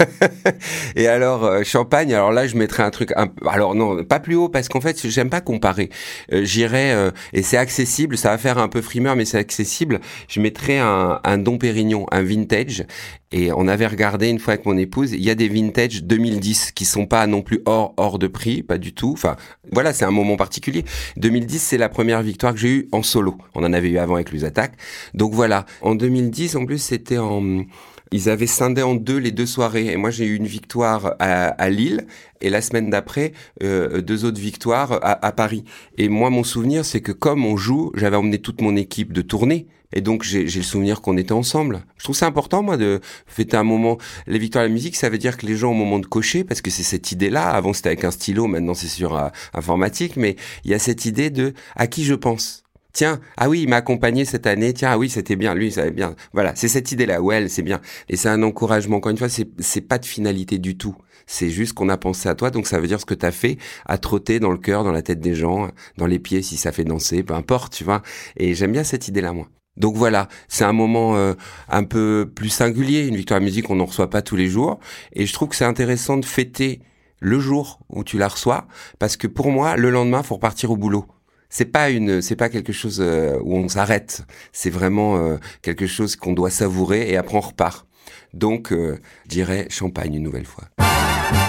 et 0.96 1.08
alors 1.08 1.44
euh, 1.44 1.62
champagne, 1.62 2.14
alors 2.14 2.32
là 2.32 2.46
je 2.46 2.56
mettrais 2.56 2.82
un 2.82 2.90
truc, 2.90 3.12
alors 3.46 3.74
non, 3.74 4.02
pas 4.02 4.18
plus 4.18 4.34
haut 4.34 4.48
parce 4.48 4.68
qu'en 4.68 4.80
fait 4.80 5.06
j'aime 5.06 5.28
pas 5.28 5.42
comparer. 5.42 5.90
Euh, 6.32 6.42
J'irais 6.42 6.92
euh, 6.92 7.10
et 7.34 7.42
c'est 7.42 7.58
accessible, 7.58 8.16
ça 8.16 8.30
va 8.30 8.38
faire 8.38 8.56
un 8.56 8.68
peu 8.68 8.80
frimeur, 8.80 9.14
mais 9.14 9.26
c'est 9.26 9.36
accessible. 9.36 10.00
Je 10.26 10.40
mettrais 10.40 10.78
un, 10.78 11.20
un 11.22 11.36
Dom 11.36 11.58
Pérignon, 11.58 12.06
un 12.12 12.22
vintage. 12.22 12.86
Et 13.32 13.50
on 13.52 13.66
avait 13.66 13.86
regardé 13.86 14.28
une 14.28 14.38
fois 14.38 14.54
avec 14.54 14.66
mon 14.66 14.76
épouse, 14.76 15.12
il 15.12 15.22
y 15.22 15.30
a 15.30 15.34
des 15.34 15.48
vintage 15.48 16.04
2010 16.04 16.72
qui 16.72 16.84
sont 16.84 17.06
pas 17.06 17.26
non 17.26 17.42
plus 17.42 17.62
hors 17.64 17.94
hors 17.96 18.18
de 18.18 18.26
prix, 18.26 18.62
pas 18.62 18.78
du 18.78 18.92
tout. 18.92 19.12
Enfin 19.12 19.36
voilà, 19.72 19.92
c'est 19.92 20.04
un 20.04 20.10
moment 20.10 20.36
particulier. 20.36 20.84
2010 21.16 21.58
c'est 21.58 21.78
la 21.78 21.88
première 21.88 22.22
victoire 22.22 22.52
que 22.52 22.60
j'ai 22.60 22.70
eue 22.70 22.88
en 22.92 23.02
solo. 23.02 23.38
On 23.54 23.64
en 23.64 23.72
avait 23.72 23.88
eu 23.88 23.98
avant 23.98 24.16
avec 24.16 24.32
les 24.32 24.44
attaques. 24.44 24.74
Donc 25.14 25.32
voilà, 25.32 25.64
en 25.80 25.94
2010 25.94 26.56
en 26.56 26.66
plus 26.66 26.78
c'était 26.78 27.18
en 27.18 27.64
ils 28.12 28.28
avaient 28.28 28.46
scindé 28.46 28.82
en 28.82 28.94
deux 28.94 29.16
les 29.16 29.30
deux 29.30 29.46
soirées. 29.46 29.86
Et 29.86 29.96
moi, 29.96 30.10
j'ai 30.10 30.26
eu 30.26 30.36
une 30.36 30.46
victoire 30.46 31.14
à, 31.18 31.70
Lille 31.70 32.06
et 32.42 32.50
la 32.50 32.60
semaine 32.60 32.90
d'après, 32.90 33.32
euh, 33.62 34.02
deux 34.02 34.24
autres 34.24 34.40
victoires 34.40 34.98
à, 35.02 35.32
Paris. 35.32 35.64
Et 35.96 36.08
moi, 36.08 36.28
mon 36.28 36.44
souvenir, 36.44 36.84
c'est 36.84 37.00
que 37.00 37.12
comme 37.12 37.44
on 37.46 37.56
joue, 37.56 37.90
j'avais 37.94 38.16
emmené 38.16 38.38
toute 38.38 38.60
mon 38.60 38.76
équipe 38.76 39.12
de 39.12 39.22
tournée. 39.22 39.66
Et 39.92 40.00
donc, 40.00 40.22
j'ai 40.22 40.44
le 40.44 40.62
souvenir 40.62 41.00
qu'on 41.00 41.16
était 41.16 41.32
ensemble. 41.32 41.82
Je 41.98 42.04
trouve 42.04 42.16
ça 42.16 42.26
important, 42.26 42.62
moi, 42.62 42.76
de 42.76 43.00
fêter 43.26 43.56
un 43.56 43.64
moment. 43.64 43.98
Les 44.26 44.38
victoires 44.38 44.64
à 44.64 44.68
la 44.68 44.72
musique, 44.72 44.96
ça 44.96 45.08
veut 45.08 45.18
dire 45.18 45.36
que 45.36 45.46
les 45.46 45.56
gens, 45.56 45.70
au 45.70 45.74
moment 45.74 45.98
de 45.98 46.06
cocher, 46.06 46.44
parce 46.44 46.60
que 46.60 46.70
c'est 46.70 46.82
cette 46.82 47.12
idée-là, 47.12 47.50
avant 47.50 47.72
c'était 47.72 47.88
avec 47.88 48.04
un 48.04 48.10
stylo, 48.10 48.46
maintenant 48.46 48.74
c'est 48.74 48.88
sur 48.88 49.16
euh, 49.16 49.28
informatique, 49.54 50.16
mais 50.16 50.36
il 50.64 50.70
y 50.70 50.74
a 50.74 50.78
cette 50.78 51.04
idée 51.04 51.30
de 51.30 51.54
à 51.76 51.86
qui 51.86 52.04
je 52.04 52.14
pense? 52.14 52.62
Tiens, 52.92 53.20
ah 53.38 53.48
oui, 53.48 53.62
il 53.62 53.68
m'a 53.70 53.76
accompagné 53.76 54.26
cette 54.26 54.46
année, 54.46 54.74
tiens, 54.74 54.90
ah 54.92 54.98
oui, 54.98 55.08
c'était 55.08 55.36
bien, 55.36 55.54
lui, 55.54 55.72
ça 55.72 55.84
va 55.84 55.90
bien. 55.90 56.14
Voilà, 56.34 56.54
c'est 56.54 56.68
cette 56.68 56.92
idée-là, 56.92 57.22
ouais, 57.22 57.48
c'est 57.48 57.62
bien. 57.62 57.80
Et 58.10 58.16
c'est 58.16 58.28
un 58.28 58.42
encouragement. 58.42 58.98
Encore 58.98 59.10
une 59.10 59.16
fois, 59.16 59.30
c'est, 59.30 59.48
c'est 59.60 59.80
pas 59.80 59.98
de 59.98 60.04
finalité 60.04 60.58
du 60.58 60.76
tout. 60.76 60.94
C'est 61.26 61.48
juste 61.48 61.72
qu'on 61.72 61.88
a 61.88 61.96
pensé 61.96 62.28
à 62.28 62.34
toi, 62.34 62.50
donc 62.50 62.66
ça 62.66 62.80
veut 62.80 62.86
dire 62.86 63.00
ce 63.00 63.06
que 63.06 63.14
tu 63.14 63.24
as 63.24 63.32
fait, 63.32 63.56
à 63.86 63.96
trotter 63.96 64.40
dans 64.40 64.50
le 64.50 64.58
cœur, 64.58 64.84
dans 64.84 64.92
la 64.92 65.00
tête 65.00 65.20
des 65.20 65.34
gens, 65.34 65.70
dans 65.96 66.06
les 66.06 66.18
pieds 66.18 66.42
si 66.42 66.58
ça 66.58 66.70
fait 66.70 66.84
danser, 66.84 67.22
peu 67.22 67.34
importe, 67.34 67.72
tu 67.72 67.84
vois. 67.84 68.02
Et 68.36 68.54
j'aime 68.54 68.72
bien 68.72 68.84
cette 68.84 69.08
idée-là, 69.08 69.32
moi. 69.32 69.48
Donc 69.76 69.96
voilà, 69.96 70.28
c'est 70.48 70.64
un 70.64 70.72
moment 70.72 71.16
euh, 71.16 71.34
un 71.68 71.84
peu 71.84 72.30
plus 72.34 72.50
singulier, 72.50 73.06
une 73.06 73.16
victoire 73.16 73.38
à 73.38 73.42
musique, 73.42 73.70
on 73.70 73.76
n'en 73.76 73.86
reçoit 73.86 74.10
pas 74.10 74.22
tous 74.22 74.36
les 74.36 74.48
jours. 74.48 74.78
Et 75.12 75.26
je 75.26 75.32
trouve 75.32 75.48
que 75.48 75.56
c'est 75.56 75.64
intéressant 75.64 76.16
de 76.16 76.24
fêter 76.24 76.80
le 77.20 77.38
jour 77.38 77.80
où 77.88 78.04
tu 78.04 78.18
la 78.18 78.28
reçois, 78.28 78.66
parce 78.98 79.16
que 79.16 79.26
pour 79.26 79.50
moi, 79.50 79.76
le 79.76 79.90
lendemain, 79.90 80.22
faut 80.22 80.34
repartir 80.34 80.70
au 80.70 80.76
boulot 80.76 81.06
c'est 81.52 81.66
pas 81.66 81.90
une, 81.90 82.22
c'est 82.22 82.34
pas 82.34 82.48
quelque 82.48 82.72
chose 82.72 83.00
euh, 83.00 83.38
où 83.44 83.56
on 83.56 83.68
s'arrête. 83.68 84.24
C'est 84.52 84.70
vraiment 84.70 85.18
euh, 85.18 85.36
quelque 85.60 85.86
chose 85.86 86.16
qu'on 86.16 86.32
doit 86.32 86.50
savourer 86.50 87.10
et 87.10 87.18
après 87.18 87.36
on 87.36 87.40
repart. 87.40 87.86
Donc, 88.32 88.72
euh, 88.72 88.98
je 89.24 89.28
dirais 89.28 89.66
champagne 89.68 90.14
une 90.14 90.22
nouvelle 90.22 90.46
fois. 90.46 90.64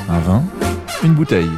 Un 0.10 0.20
vin, 0.20 0.44
une 1.04 1.14
bouteille. 1.14 1.50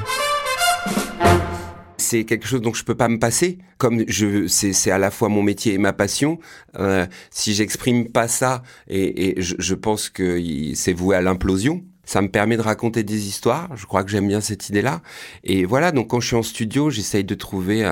C'est 2.05 2.23
quelque 2.23 2.47
chose 2.47 2.61
dont 2.61 2.73
je 2.73 2.83
peux 2.83 2.95
pas 2.95 3.07
me 3.09 3.19
passer. 3.19 3.57
Comme 3.77 4.03
je, 4.07 4.47
c'est 4.47 4.91
à 4.91 4.97
la 4.97 5.11
fois 5.11 5.29
mon 5.29 5.41
métier 5.41 5.73
et 5.73 5.77
ma 5.77 5.93
passion. 5.93 6.39
si 7.31 7.53
j'exprime 7.53 8.09
pas 8.09 8.27
ça, 8.27 8.63
et, 8.87 9.39
et 9.39 9.41
je, 9.41 9.55
je 9.57 9.75
pense 9.75 10.09
que 10.09 10.39
c'est 10.75 10.93
voué 10.93 11.15
à 11.15 11.21
l'implosion 11.21 11.83
ça 12.05 12.21
me 12.21 12.29
permet 12.29 12.55
de 12.55 12.61
raconter 12.61 13.03
des 13.03 13.27
histoires. 13.27 13.75
Je 13.75 13.85
crois 13.87 14.03
que 14.03 14.11
j'aime 14.11 14.27
bien 14.27 14.39
cette 14.39 14.69
idée-là. 14.69 15.01
Et 15.43 15.65
voilà, 15.65 15.91
donc 15.91 16.09
quand 16.09 16.19
je 16.19 16.27
suis 16.27 16.35
en 16.35 16.43
studio, 16.43 16.91
j'essaye 16.91 17.23
de 17.23 17.33
trouver 17.33 17.83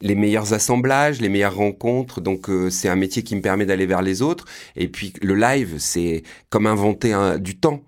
les 0.00 0.14
meilleurs 0.14 0.52
assemblages, 0.52 1.20
les 1.20 1.28
meilleures 1.28 1.56
rencontres. 1.56 2.20
Donc 2.20 2.48
euh, 2.48 2.70
c'est 2.70 2.88
un 2.88 2.96
métier 2.96 3.22
qui 3.22 3.36
me 3.36 3.42
permet 3.42 3.66
d'aller 3.66 3.86
vers 3.86 4.02
les 4.02 4.22
autres. 4.22 4.44
Et 4.76 4.88
puis 4.88 5.12
le 5.22 5.34
live, 5.34 5.76
c'est 5.78 6.22
comme 6.50 6.66
inventer 6.66 7.12
un, 7.12 7.38
du 7.38 7.58
temps. 7.58 7.82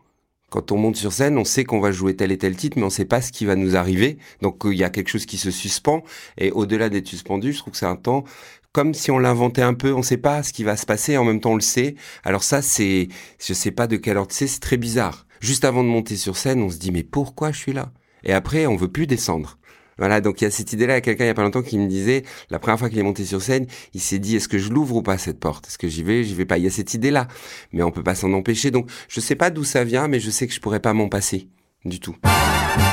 Quand 0.50 0.72
on 0.72 0.76
monte 0.76 0.96
sur 0.96 1.12
scène, 1.12 1.38
on 1.38 1.44
sait 1.44 1.64
qu'on 1.64 1.80
va 1.80 1.92
jouer 1.92 2.16
tel 2.16 2.32
et 2.32 2.38
tel 2.38 2.56
titre, 2.56 2.76
mais 2.76 2.84
on 2.84 2.90
sait 2.90 3.04
pas 3.04 3.22
ce 3.22 3.30
qui 3.32 3.44
va 3.46 3.56
nous 3.56 3.76
arriver. 3.76 4.18
Donc 4.42 4.66
euh, 4.66 4.74
il 4.74 4.78
y 4.78 4.84
a 4.84 4.90
quelque 4.90 5.08
chose 5.08 5.24
qui 5.24 5.38
se 5.38 5.50
suspend. 5.50 6.02
Et 6.38 6.50
au-delà 6.50 6.88
d'être 6.88 7.06
suspendu, 7.06 7.52
je 7.52 7.58
trouve 7.58 7.72
que 7.72 7.78
c'est 7.78 7.86
un 7.86 7.96
temps 7.96 8.24
comme 8.72 8.94
si 8.94 9.10
on 9.10 9.18
l'inventait 9.18 9.62
un 9.62 9.74
peu, 9.74 9.92
on 9.92 10.02
sait 10.02 10.16
pas 10.16 10.42
ce 10.42 10.52
qui 10.52 10.62
va 10.62 10.76
se 10.76 10.86
passer, 10.86 11.16
en 11.16 11.24
même 11.24 11.40
temps 11.40 11.52
on 11.52 11.56
le 11.56 11.60
sait. 11.60 11.96
Alors 12.24 12.44
ça, 12.44 12.62
c'est, 12.62 13.08
je 13.44 13.52
sais 13.52 13.72
pas 13.72 13.86
de 13.86 13.96
quelle 13.96 14.16
ordre 14.16 14.32
c'est, 14.32 14.46
c'est 14.46 14.60
très 14.60 14.76
bizarre. 14.76 15.26
Juste 15.40 15.64
avant 15.64 15.82
de 15.82 15.88
monter 15.88 16.16
sur 16.16 16.36
scène, 16.36 16.62
on 16.62 16.70
se 16.70 16.78
dit 16.78 16.92
mais 16.92 17.02
pourquoi 17.02 17.50
je 17.52 17.58
suis 17.58 17.72
là? 17.72 17.92
Et 18.22 18.32
après, 18.32 18.66
on 18.66 18.76
veut 18.76 18.88
plus 18.90 19.06
descendre. 19.06 19.58
Voilà, 20.00 20.20
donc 20.20 20.40
il 20.40 20.44
y 20.44 20.46
a 20.46 20.50
cette 20.50 20.72
idée-là. 20.72 20.94
Il 20.94 20.96
y 20.96 20.98
a 20.98 21.00
quelqu'un 21.02 21.24
il 21.24 21.28
y 21.28 21.30
a 21.30 21.34
pas 21.34 21.42
longtemps 21.42 21.62
qui 21.62 21.78
me 21.78 21.86
disait, 21.86 22.24
la 22.48 22.58
première 22.58 22.78
fois 22.78 22.88
qu'il 22.88 22.98
est 22.98 23.04
monté 23.04 23.24
sur 23.24 23.40
scène, 23.40 23.66
il 23.94 24.00
s'est 24.00 24.18
dit, 24.18 24.34
est-ce 24.34 24.48
que 24.48 24.58
je 24.58 24.72
l'ouvre 24.72 24.96
ou 24.96 25.02
pas 25.02 25.18
cette 25.18 25.38
porte? 25.38 25.68
Est-ce 25.68 25.78
que 25.78 25.88
j'y 25.88 26.02
vais? 26.02 26.24
J'y 26.24 26.34
vais 26.34 26.46
pas. 26.46 26.58
Il 26.58 26.64
y 26.64 26.66
a 26.66 26.70
cette 26.70 26.94
idée-là, 26.94 27.28
mais 27.72 27.82
on 27.82 27.92
peut 27.92 28.02
pas 28.02 28.14
s'en 28.14 28.32
empêcher. 28.32 28.70
Donc 28.70 28.90
je 29.08 29.20
sais 29.20 29.36
pas 29.36 29.50
d'où 29.50 29.62
ça 29.62 29.84
vient, 29.84 30.08
mais 30.08 30.18
je 30.18 30.30
sais 30.30 30.46
que 30.46 30.54
je 30.54 30.60
pourrais 30.60 30.80
pas 30.80 30.94
m'en 30.94 31.08
passer 31.08 31.48
du 31.84 32.00
tout. 32.00 32.16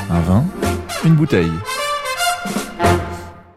Un 0.09 0.19
vin, 0.21 0.45
une 1.05 1.15
bouteille. 1.15 1.51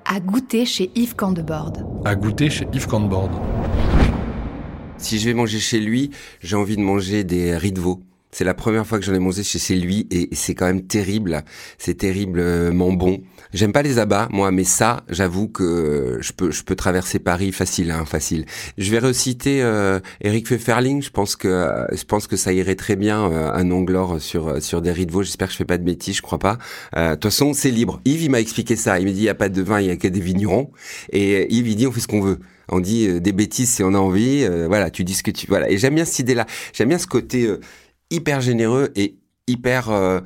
À 0.04 0.20
goûter 0.20 0.64
chez 0.64 0.90
Yves 0.94 1.16
Candebord. 1.16 1.72
À 2.04 2.14
goûter 2.14 2.50
chez 2.50 2.66
Yves 2.72 2.86
Candebord. 2.86 3.30
Si 4.96 5.18
je 5.18 5.26
vais 5.26 5.34
manger 5.34 5.58
chez 5.58 5.80
lui, 5.80 6.10
j'ai 6.40 6.56
envie 6.56 6.76
de 6.76 6.82
manger 6.82 7.24
des 7.24 7.56
riz 7.56 7.72
de 7.72 7.80
veau. 7.80 8.00
C'est 8.32 8.44
la 8.44 8.54
première 8.54 8.86
fois 8.86 8.98
que 8.98 9.04
j'en 9.04 9.14
ai 9.14 9.18
mangé 9.18 9.42
chez 9.42 9.74
lui 9.74 10.06
et 10.10 10.28
c'est 10.32 10.54
quand 10.54 10.66
même 10.66 10.86
terrible. 10.86 11.42
C'est 11.78 11.94
terriblement 11.94 12.92
bon. 12.92 13.20
J'aime 13.52 13.72
pas 13.72 13.82
les 13.82 13.98
abats, 13.98 14.28
moi, 14.30 14.52
mais 14.52 14.62
ça, 14.64 15.02
j'avoue 15.08 15.48
que 15.48 16.18
je 16.20 16.32
peux, 16.32 16.50
je 16.52 16.62
peux 16.62 16.76
traverser 16.76 17.18
Paris 17.18 17.50
facile, 17.50 17.90
hein, 17.90 18.04
facile. 18.04 18.44
Je 18.78 18.90
vais 18.92 19.00
reciter 19.00 19.62
euh, 19.62 19.98
Eric 20.20 20.46
Pfefferling. 20.46 21.02
Je 21.02 21.10
pense 21.10 21.34
que, 21.34 21.68
je 21.92 22.04
pense 22.04 22.28
que 22.28 22.36
ça 22.36 22.52
irait 22.52 22.76
très 22.76 22.94
bien 22.94 23.30
euh, 23.30 23.50
un 23.52 23.70
anglore 23.72 24.20
sur 24.20 24.62
sur 24.62 24.80
des 24.80 24.92
riz 24.92 25.06
de 25.06 25.12
veau. 25.12 25.22
J'espère 25.22 25.48
que 25.48 25.52
je 25.52 25.58
fais 25.58 25.64
pas 25.64 25.78
de 25.78 25.84
bêtises, 25.84 26.16
je 26.16 26.22
crois 26.22 26.38
pas. 26.38 26.58
Euh, 26.96 27.10
De 27.10 27.14
toute 27.14 27.24
façon, 27.32 27.52
c'est 27.52 27.70
libre. 27.70 28.00
Yves, 28.04 28.22
il 28.22 28.30
m'a 28.30 28.40
expliqué 28.40 28.76
ça. 28.76 29.00
Il 29.00 29.06
me 29.06 29.12
dit, 29.12 29.20
il 29.20 29.24
y 29.24 29.28
a 29.28 29.34
pas 29.34 29.48
de 29.48 29.60
vin, 29.62 29.80
il 29.80 29.88
y 29.88 29.90
a 29.90 29.96
que 29.96 30.06
des 30.08 30.20
vignerons. 30.20 30.70
Et 31.12 31.52
Yves, 31.52 31.68
il 31.68 31.76
dit, 31.76 31.86
on 31.88 31.92
fait 31.92 32.00
ce 32.00 32.06
qu'on 32.08 32.20
veut. 32.20 32.38
On 32.72 32.78
dit 32.78 33.08
euh, 33.08 33.18
des 33.20 33.32
bêtises 33.32 33.70
si 33.70 33.82
on 33.82 33.94
a 33.94 33.98
envie. 33.98 34.44
euh, 34.44 34.66
voilà, 34.68 34.90
tu 34.90 35.02
dis 35.02 35.14
ce 35.14 35.24
que 35.24 35.32
tu. 35.32 35.46
Voilà. 35.48 35.68
Et 35.70 35.76
j'aime 35.78 35.96
bien 35.96 36.04
cette 36.04 36.20
idée-là. 36.20 36.46
J'aime 36.72 36.88
bien 36.90 36.98
ce 36.98 37.08
côté 37.08 37.44
euh, 37.46 37.58
hyper 38.10 38.40
généreux 38.40 38.90
et 38.96 39.16
hyper 39.46 39.90
euh, 39.90 40.20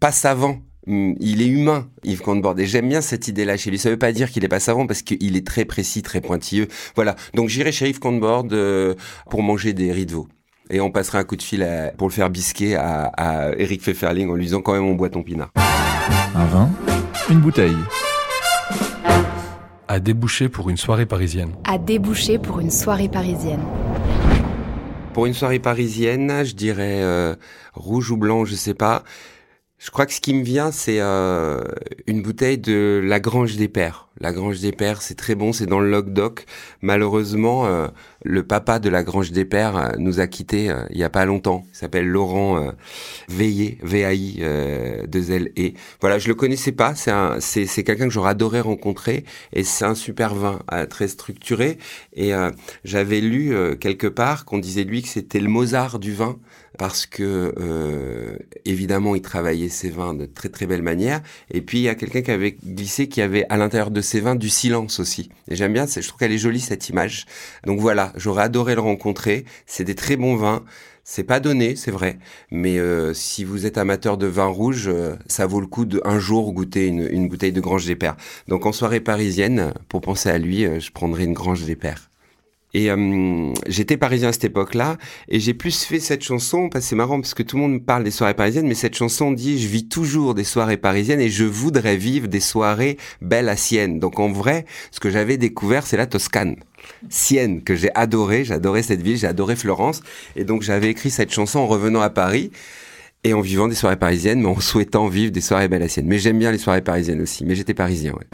pas 0.00 0.12
savant. 0.12 0.58
Hum, 0.86 1.14
Il 1.20 1.42
est 1.42 1.46
humain, 1.46 1.88
Yves 2.04 2.20
Candebord, 2.22 2.58
et 2.58 2.66
j'aime 2.66 2.88
bien 2.88 3.00
cette 3.00 3.28
idée-là 3.28 3.56
chez 3.56 3.70
lui. 3.70 3.78
Ça 3.78 3.90
veut 3.90 3.98
pas 3.98 4.12
dire 4.12 4.30
qu'il 4.30 4.44
est 4.44 4.48
pas 4.48 4.60
savant, 4.60 4.86
parce 4.86 5.02
qu'il 5.02 5.36
est 5.36 5.46
très 5.46 5.64
précis, 5.64 6.02
très 6.02 6.20
pointilleux. 6.20 6.68
Voilà. 6.96 7.14
Donc 7.34 7.48
j'irai 7.48 7.72
chez 7.72 7.88
Yves 7.88 7.98
Candebord 8.00 8.46
euh, 8.52 8.94
pour 9.30 9.42
manger 9.42 9.72
des 9.74 9.92
riz 9.92 10.06
de 10.06 10.12
veau. 10.12 10.28
Et 10.70 10.80
on 10.80 10.90
passera 10.90 11.18
un 11.18 11.24
coup 11.24 11.36
de 11.36 11.42
fil 11.42 11.62
à- 11.62 11.92
pour 11.96 12.08
le 12.08 12.12
faire 12.12 12.28
bisquer 12.30 12.74
à, 12.76 13.04
à 13.16 13.52
Eric 13.56 13.80
Pfefferling 13.82 14.28
en 14.30 14.34
lui 14.34 14.44
disant 14.44 14.60
quand 14.60 14.72
même 14.74 14.84
on 14.84 14.94
boit 14.94 15.08
ton 15.10 15.22
pinard. 15.22 15.50
Un 16.34 16.44
vin, 16.46 16.70
une 17.30 17.40
bouteille. 17.40 17.76
À 19.88 20.00
déboucher 20.00 20.50
pour 20.50 20.68
une 20.68 20.76
soirée 20.76 21.06
parisienne. 21.06 21.52
À 21.64 21.78
déboucher 21.78 22.38
pour 22.38 22.60
une 22.60 22.70
soirée 22.70 23.08
parisienne. 23.08 23.62
Pour 25.18 25.26
une 25.26 25.34
soirée 25.34 25.58
parisienne, 25.58 26.44
je 26.44 26.54
dirais 26.54 27.02
euh, 27.02 27.34
rouge 27.74 28.12
ou 28.12 28.16
blanc, 28.16 28.44
je 28.44 28.54
sais 28.54 28.72
pas. 28.72 29.02
Je 29.76 29.90
crois 29.90 30.06
que 30.06 30.12
ce 30.12 30.20
qui 30.20 30.32
me 30.32 30.44
vient, 30.44 30.70
c'est 30.70 31.00
euh, 31.00 31.60
une 32.06 32.22
bouteille 32.22 32.56
de 32.56 33.02
la 33.02 33.18
Grange 33.18 33.56
des 33.56 33.66
Pères. 33.66 34.07
La 34.20 34.32
Grange 34.32 34.60
des 34.60 34.72
Pères, 34.72 35.02
c'est 35.02 35.14
très 35.14 35.34
bon, 35.34 35.52
c'est 35.52 35.66
dans 35.66 35.80
le 35.80 35.90
Languedoc. 35.90 36.44
Malheureusement, 36.82 37.66
euh, 37.66 37.88
le 38.24 38.42
papa 38.42 38.78
de 38.78 38.88
la 38.88 39.02
Grange 39.02 39.30
des 39.30 39.44
Pères 39.44 39.76
euh, 39.76 39.90
nous 39.98 40.20
a 40.20 40.26
quittés 40.26 40.70
euh, 40.70 40.84
il 40.90 40.98
y 40.98 41.04
a 41.04 41.10
pas 41.10 41.24
longtemps. 41.24 41.64
Il 41.72 41.76
s'appelle 41.76 42.06
Laurent 42.06 42.72
Veillé, 43.28 43.78
V-A-I, 43.82 44.38
euh, 44.40 45.06
deux 45.06 45.30
L 45.30 45.52
E. 45.58 45.70
Voilà, 46.00 46.18
je 46.18 46.28
le 46.28 46.34
connaissais 46.34 46.72
pas. 46.72 46.94
C'est 46.94 47.10
un, 47.10 47.40
c'est, 47.40 47.66
c'est 47.66 47.84
quelqu'un 47.84 48.06
que 48.06 48.12
j'aurais 48.12 48.30
adoré 48.30 48.60
rencontrer. 48.60 49.24
Et 49.52 49.64
c'est 49.64 49.84
un 49.84 49.94
super 49.94 50.34
vin, 50.34 50.60
très 50.90 51.08
structuré. 51.08 51.78
Et 52.14 52.32
j'avais 52.84 53.20
lu 53.20 53.54
quelque 53.80 54.06
part 54.06 54.44
qu'on 54.44 54.58
disait 54.58 54.84
lui 54.84 55.02
que 55.02 55.08
c'était 55.08 55.40
le 55.40 55.48
Mozart 55.48 55.98
du 55.98 56.12
vin 56.12 56.38
parce 56.76 57.06
que 57.06 57.54
évidemment 58.64 59.14
il 59.14 59.22
travaillait 59.22 59.68
ses 59.68 59.90
vins 59.90 60.14
de 60.14 60.26
très 60.26 60.48
très 60.48 60.66
belle 60.66 60.82
manière 60.82 61.22
et 61.50 61.60
puis 61.60 61.78
il 61.78 61.82
y 61.82 61.88
a 61.88 61.94
quelqu'un 61.94 62.22
qui 62.22 62.30
avait 62.30 62.52
glissé 62.52 63.08
qui 63.08 63.20
avait 63.20 63.46
à 63.48 63.56
l'intérieur 63.56 63.90
de 63.90 64.00
ses 64.08 64.20
vins 64.20 64.34
du 64.34 64.48
silence 64.48 65.00
aussi. 65.00 65.30
Et 65.48 65.56
j'aime 65.56 65.72
bien 65.72 65.86
je 65.86 66.06
trouve 66.06 66.18
qu'elle 66.18 66.32
est 66.32 66.38
jolie 66.38 66.60
cette 66.60 66.88
image. 66.88 67.26
Donc 67.64 67.80
voilà 67.80 68.12
j'aurais 68.16 68.42
adoré 68.42 68.74
le 68.74 68.80
rencontrer. 68.80 69.44
C'est 69.66 69.84
des 69.84 69.94
très 69.94 70.16
bons 70.16 70.36
vins. 70.36 70.64
C'est 71.04 71.24
pas 71.24 71.40
donné, 71.40 71.74
c'est 71.74 71.90
vrai, 71.90 72.18
mais 72.50 72.78
euh, 72.78 73.14
si 73.14 73.42
vous 73.42 73.64
êtes 73.64 73.78
amateur 73.78 74.18
de 74.18 74.26
vin 74.26 74.44
rouge, 74.44 74.88
euh, 74.88 75.16
ça 75.26 75.46
vaut 75.46 75.62
le 75.62 75.66
coup 75.66 75.86
de 75.86 76.02
un 76.04 76.18
jour 76.18 76.52
goûter 76.52 76.86
une, 76.86 77.08
une 77.10 77.28
bouteille 77.28 77.52
de 77.52 77.62
Grange 77.62 77.86
des 77.86 77.96
Pères. 77.96 78.18
Donc 78.46 78.66
en 78.66 78.72
soirée 78.72 79.00
parisienne, 79.00 79.72
pour 79.88 80.02
penser 80.02 80.28
à 80.28 80.36
lui, 80.36 80.66
euh, 80.66 80.80
je 80.80 80.92
prendrai 80.92 81.24
une 81.24 81.32
Grange 81.32 81.64
des 81.64 81.76
Pères. 81.76 82.07
Et 82.74 82.90
euh, 82.90 83.52
j'étais 83.66 83.96
parisien 83.96 84.28
à 84.28 84.32
cette 84.32 84.44
époque-là, 84.44 84.98
et 85.28 85.40
j'ai 85.40 85.54
plus 85.54 85.84
fait 85.84 86.00
cette 86.00 86.22
chanson, 86.22 86.68
parce 86.68 86.84
que 86.84 86.88
c'est 86.90 86.96
marrant, 86.96 87.18
parce 87.20 87.32
que 87.32 87.42
tout 87.42 87.56
le 87.56 87.62
monde 87.62 87.82
parle 87.82 88.04
des 88.04 88.10
soirées 88.10 88.34
parisiennes, 88.34 88.66
mais 88.66 88.74
cette 88.74 88.94
chanson 88.94 89.32
dit 89.32 89.58
«Je 89.62 89.68
vis 89.68 89.88
toujours 89.88 90.34
des 90.34 90.44
soirées 90.44 90.76
parisiennes, 90.76 91.20
et 91.20 91.30
je 91.30 91.44
voudrais 91.44 91.96
vivre 91.96 92.28
des 92.28 92.40
soirées 92.40 92.98
belles 93.22 93.48
à 93.48 93.56
Sienne». 93.56 93.98
Donc 94.00 94.20
en 94.20 94.30
vrai, 94.30 94.66
ce 94.90 95.00
que 95.00 95.08
j'avais 95.08 95.38
découvert, 95.38 95.86
c'est 95.86 95.96
la 95.96 96.06
Toscane. 96.06 96.56
Sienne, 97.08 97.62
que 97.62 97.74
j'ai 97.74 97.90
adoré, 97.94 98.44
j'adorais 98.44 98.82
cette 98.82 99.00
ville, 99.00 99.16
j'ai 99.16 99.26
adoré 99.26 99.56
Florence, 99.56 100.02
et 100.36 100.44
donc 100.44 100.62
j'avais 100.62 100.90
écrit 100.90 101.10
cette 101.10 101.32
chanson 101.32 101.60
en 101.60 101.66
revenant 101.66 102.02
à 102.02 102.10
Paris, 102.10 102.50
et 103.24 103.32
en 103.32 103.40
vivant 103.40 103.66
des 103.66 103.74
soirées 103.74 103.96
parisiennes, 103.96 104.42
mais 104.42 104.48
en 104.48 104.60
souhaitant 104.60 105.08
vivre 105.08 105.32
des 105.32 105.40
soirées 105.40 105.68
belles 105.68 105.82
à 105.82 105.88
Sienne. 105.88 106.06
Mais 106.06 106.18
j'aime 106.18 106.38
bien 106.38 106.52
les 106.52 106.58
soirées 106.58 106.82
parisiennes 106.82 107.22
aussi, 107.22 107.44
mais 107.46 107.54
j'étais 107.54 107.74
parisien, 107.74 108.12
ouais. 108.12 108.26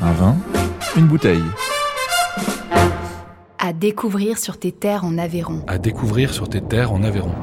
Un 0.00 0.12
vin, 0.12 0.36
une 0.96 1.06
bouteille. 1.06 1.42
À 3.68 3.74
découvrir 3.74 4.38
sur 4.38 4.56
tes 4.56 4.72
terres 4.72 5.04
en 5.04 5.18
Aveyron. 5.18 5.62
À 5.66 5.76
découvrir 5.76 6.32
sur 6.32 6.48
tes 6.48 6.62
terres 6.62 6.90
en 6.90 7.02
Aveyron. 7.02 7.34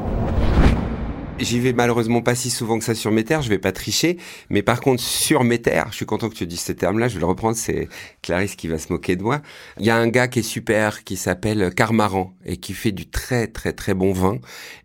J'y 1.37 1.59
vais 1.59 1.73
malheureusement 1.73 2.21
pas 2.21 2.33
si 2.33 2.49
souvent 2.49 2.79
que 2.79 2.85
ça 2.85 2.95
sur 2.95 3.11
mes 3.11 3.25
terres, 3.25 3.41
je 3.41 3.49
vais 3.49 3.59
pas 3.59 3.73
tricher, 3.73 4.17
mais 4.49 4.61
par 4.61 4.79
contre 4.79 5.03
sur 5.03 5.43
mes 5.43 5.61
terres, 5.61 5.87
je 5.91 5.97
suis 5.97 6.05
content 6.05 6.29
que 6.29 6.33
tu 6.33 6.47
dises 6.47 6.61
ce 6.61 6.71
terme-là, 6.71 7.09
je 7.09 7.15
vais 7.15 7.19
le 7.19 7.25
reprendre, 7.25 7.57
c'est 7.57 7.89
Clarisse 8.21 8.55
qui 8.55 8.69
va 8.69 8.77
se 8.77 8.91
moquer 8.91 9.17
de 9.17 9.21
moi. 9.21 9.41
Il 9.77 9.85
y 9.85 9.89
a 9.89 9.97
un 9.97 10.07
gars 10.07 10.29
qui 10.29 10.39
est 10.39 10.43
super, 10.43 11.03
qui 11.03 11.17
s'appelle 11.17 11.73
Carmaran, 11.75 12.33
et 12.45 12.55
qui 12.55 12.71
fait 12.71 12.93
du 12.93 13.05
très 13.05 13.47
très 13.47 13.73
très 13.73 13.93
bon 13.93 14.13
vin, 14.13 14.39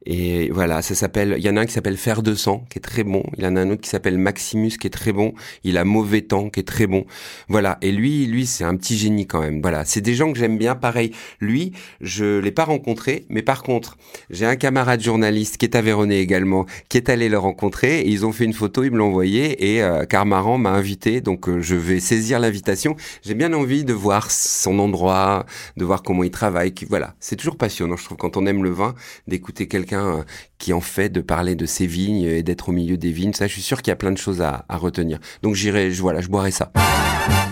et 0.04 0.50
voilà, 0.50 0.82
ça 0.82 0.96
s'appelle, 0.96 1.36
il 1.38 1.44
y 1.44 1.48
en 1.48 1.56
a 1.56 1.60
un 1.60 1.66
qui 1.66 1.72
s'appelle 1.72 1.96
Fer 1.96 2.20
de 2.20 2.34
sang, 2.34 2.64
qui 2.68 2.78
est 2.78 2.82
très 2.82 3.04
bon, 3.04 3.22
il 3.38 3.44
y 3.44 3.46
en 3.46 3.54
a 3.54 3.60
un 3.60 3.70
autre 3.70 3.82
qui 3.82 3.90
s'appelle 3.90 4.18
Maximus, 4.18 4.70
qui 4.70 4.88
est 4.88 4.90
très 4.90 5.12
bon, 5.12 5.34
il 5.62 5.78
a 5.78 5.84
Mauvais 5.84 6.22
Temps, 6.22 6.50
qui 6.50 6.58
est 6.58 6.64
très 6.64 6.88
bon, 6.88 7.06
voilà, 7.48 7.78
et 7.80 7.92
lui, 7.92 8.26
lui 8.26 8.44
c'est 8.44 8.64
un 8.64 8.74
petit 8.74 8.98
génie 8.98 9.28
quand 9.28 9.40
même, 9.40 9.62
voilà, 9.62 9.84
c'est 9.84 10.00
des 10.00 10.14
gens 10.14 10.32
que 10.32 10.38
j'aime 10.38 10.58
bien, 10.58 10.74
pareil, 10.74 11.12
lui, 11.40 11.72
je 12.00 12.40
l'ai 12.40 12.50
pas 12.50 12.64
rencontré, 12.64 13.24
mais 13.28 13.42
par 13.42 13.62
contre, 13.62 13.96
j'ai 14.30 14.46
un 14.46 14.56
camarade 14.56 15.00
journaliste 15.00 15.56
qui 15.56 15.64
est 15.64 15.76
aveyronais 15.76 16.18
également, 16.18 16.39
qui 16.88 16.96
est 16.96 17.08
allé 17.08 17.28
le 17.28 17.38
rencontrer 17.38 18.00
et 18.00 18.08
ils 18.08 18.26
ont 18.26 18.32
fait 18.32 18.44
une 18.44 18.52
photo, 18.52 18.84
ils 18.84 18.90
me 18.90 18.98
l'ont 18.98 19.08
envoyé 19.08 19.74
et 19.74 19.82
euh, 19.82 20.04
Carmaran 20.04 20.58
m'a 20.58 20.70
invité, 20.70 21.20
donc 21.20 21.48
euh, 21.48 21.60
je 21.60 21.76
vais 21.76 22.00
saisir 22.00 22.38
l'invitation. 22.38 22.96
J'ai 23.22 23.34
bien 23.34 23.52
envie 23.52 23.84
de 23.84 23.92
voir 23.92 24.30
son 24.30 24.78
endroit, 24.78 25.46
de 25.76 25.84
voir 25.84 26.02
comment 26.02 26.24
il 26.24 26.30
travaille. 26.30 26.72
Qui, 26.72 26.84
voilà, 26.84 27.14
c'est 27.20 27.36
toujours 27.36 27.56
passionnant, 27.56 27.96
je 27.96 28.04
trouve, 28.04 28.18
quand 28.18 28.36
on 28.36 28.46
aime 28.46 28.62
le 28.64 28.70
vin, 28.70 28.94
d'écouter 29.26 29.66
quelqu'un 29.66 30.06
euh, 30.06 30.22
qui 30.58 30.72
en 30.72 30.80
fait, 30.80 31.08
de 31.08 31.20
parler 31.20 31.54
de 31.54 31.66
ses 31.66 31.86
vignes 31.86 32.22
et 32.22 32.42
d'être 32.42 32.68
au 32.68 32.72
milieu 32.72 32.96
des 32.96 33.12
vignes. 33.12 33.32
Ça, 33.32 33.46
je 33.46 33.52
suis 33.52 33.62
sûr 33.62 33.82
qu'il 33.82 33.90
y 33.90 33.92
a 33.92 33.96
plein 33.96 34.12
de 34.12 34.18
choses 34.18 34.42
à, 34.42 34.64
à 34.68 34.76
retenir. 34.76 35.18
Donc 35.42 35.54
j'irai, 35.54 35.90
je, 35.90 36.02
voilà, 36.02 36.20
je 36.20 36.28
boirai 36.28 36.50
ça. 36.50 36.72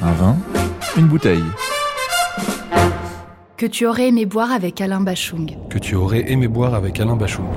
Un 0.02 0.12
vin, 0.12 0.37
une 0.97 1.07
bouteille. 1.07 1.42
Que 3.57 3.66
tu 3.66 3.87
aurais 3.87 4.09
aimé 4.09 4.25
boire 4.25 4.52
avec 4.52 4.80
Alain 4.80 5.00
Bachung? 5.00 5.57
Que 5.68 5.78
tu 5.78 5.97
aurais 5.97 6.30
aimé 6.30 6.47
boire 6.47 6.75
avec 6.75 7.00
Alain 7.00 7.16
Bachung? 7.16 7.49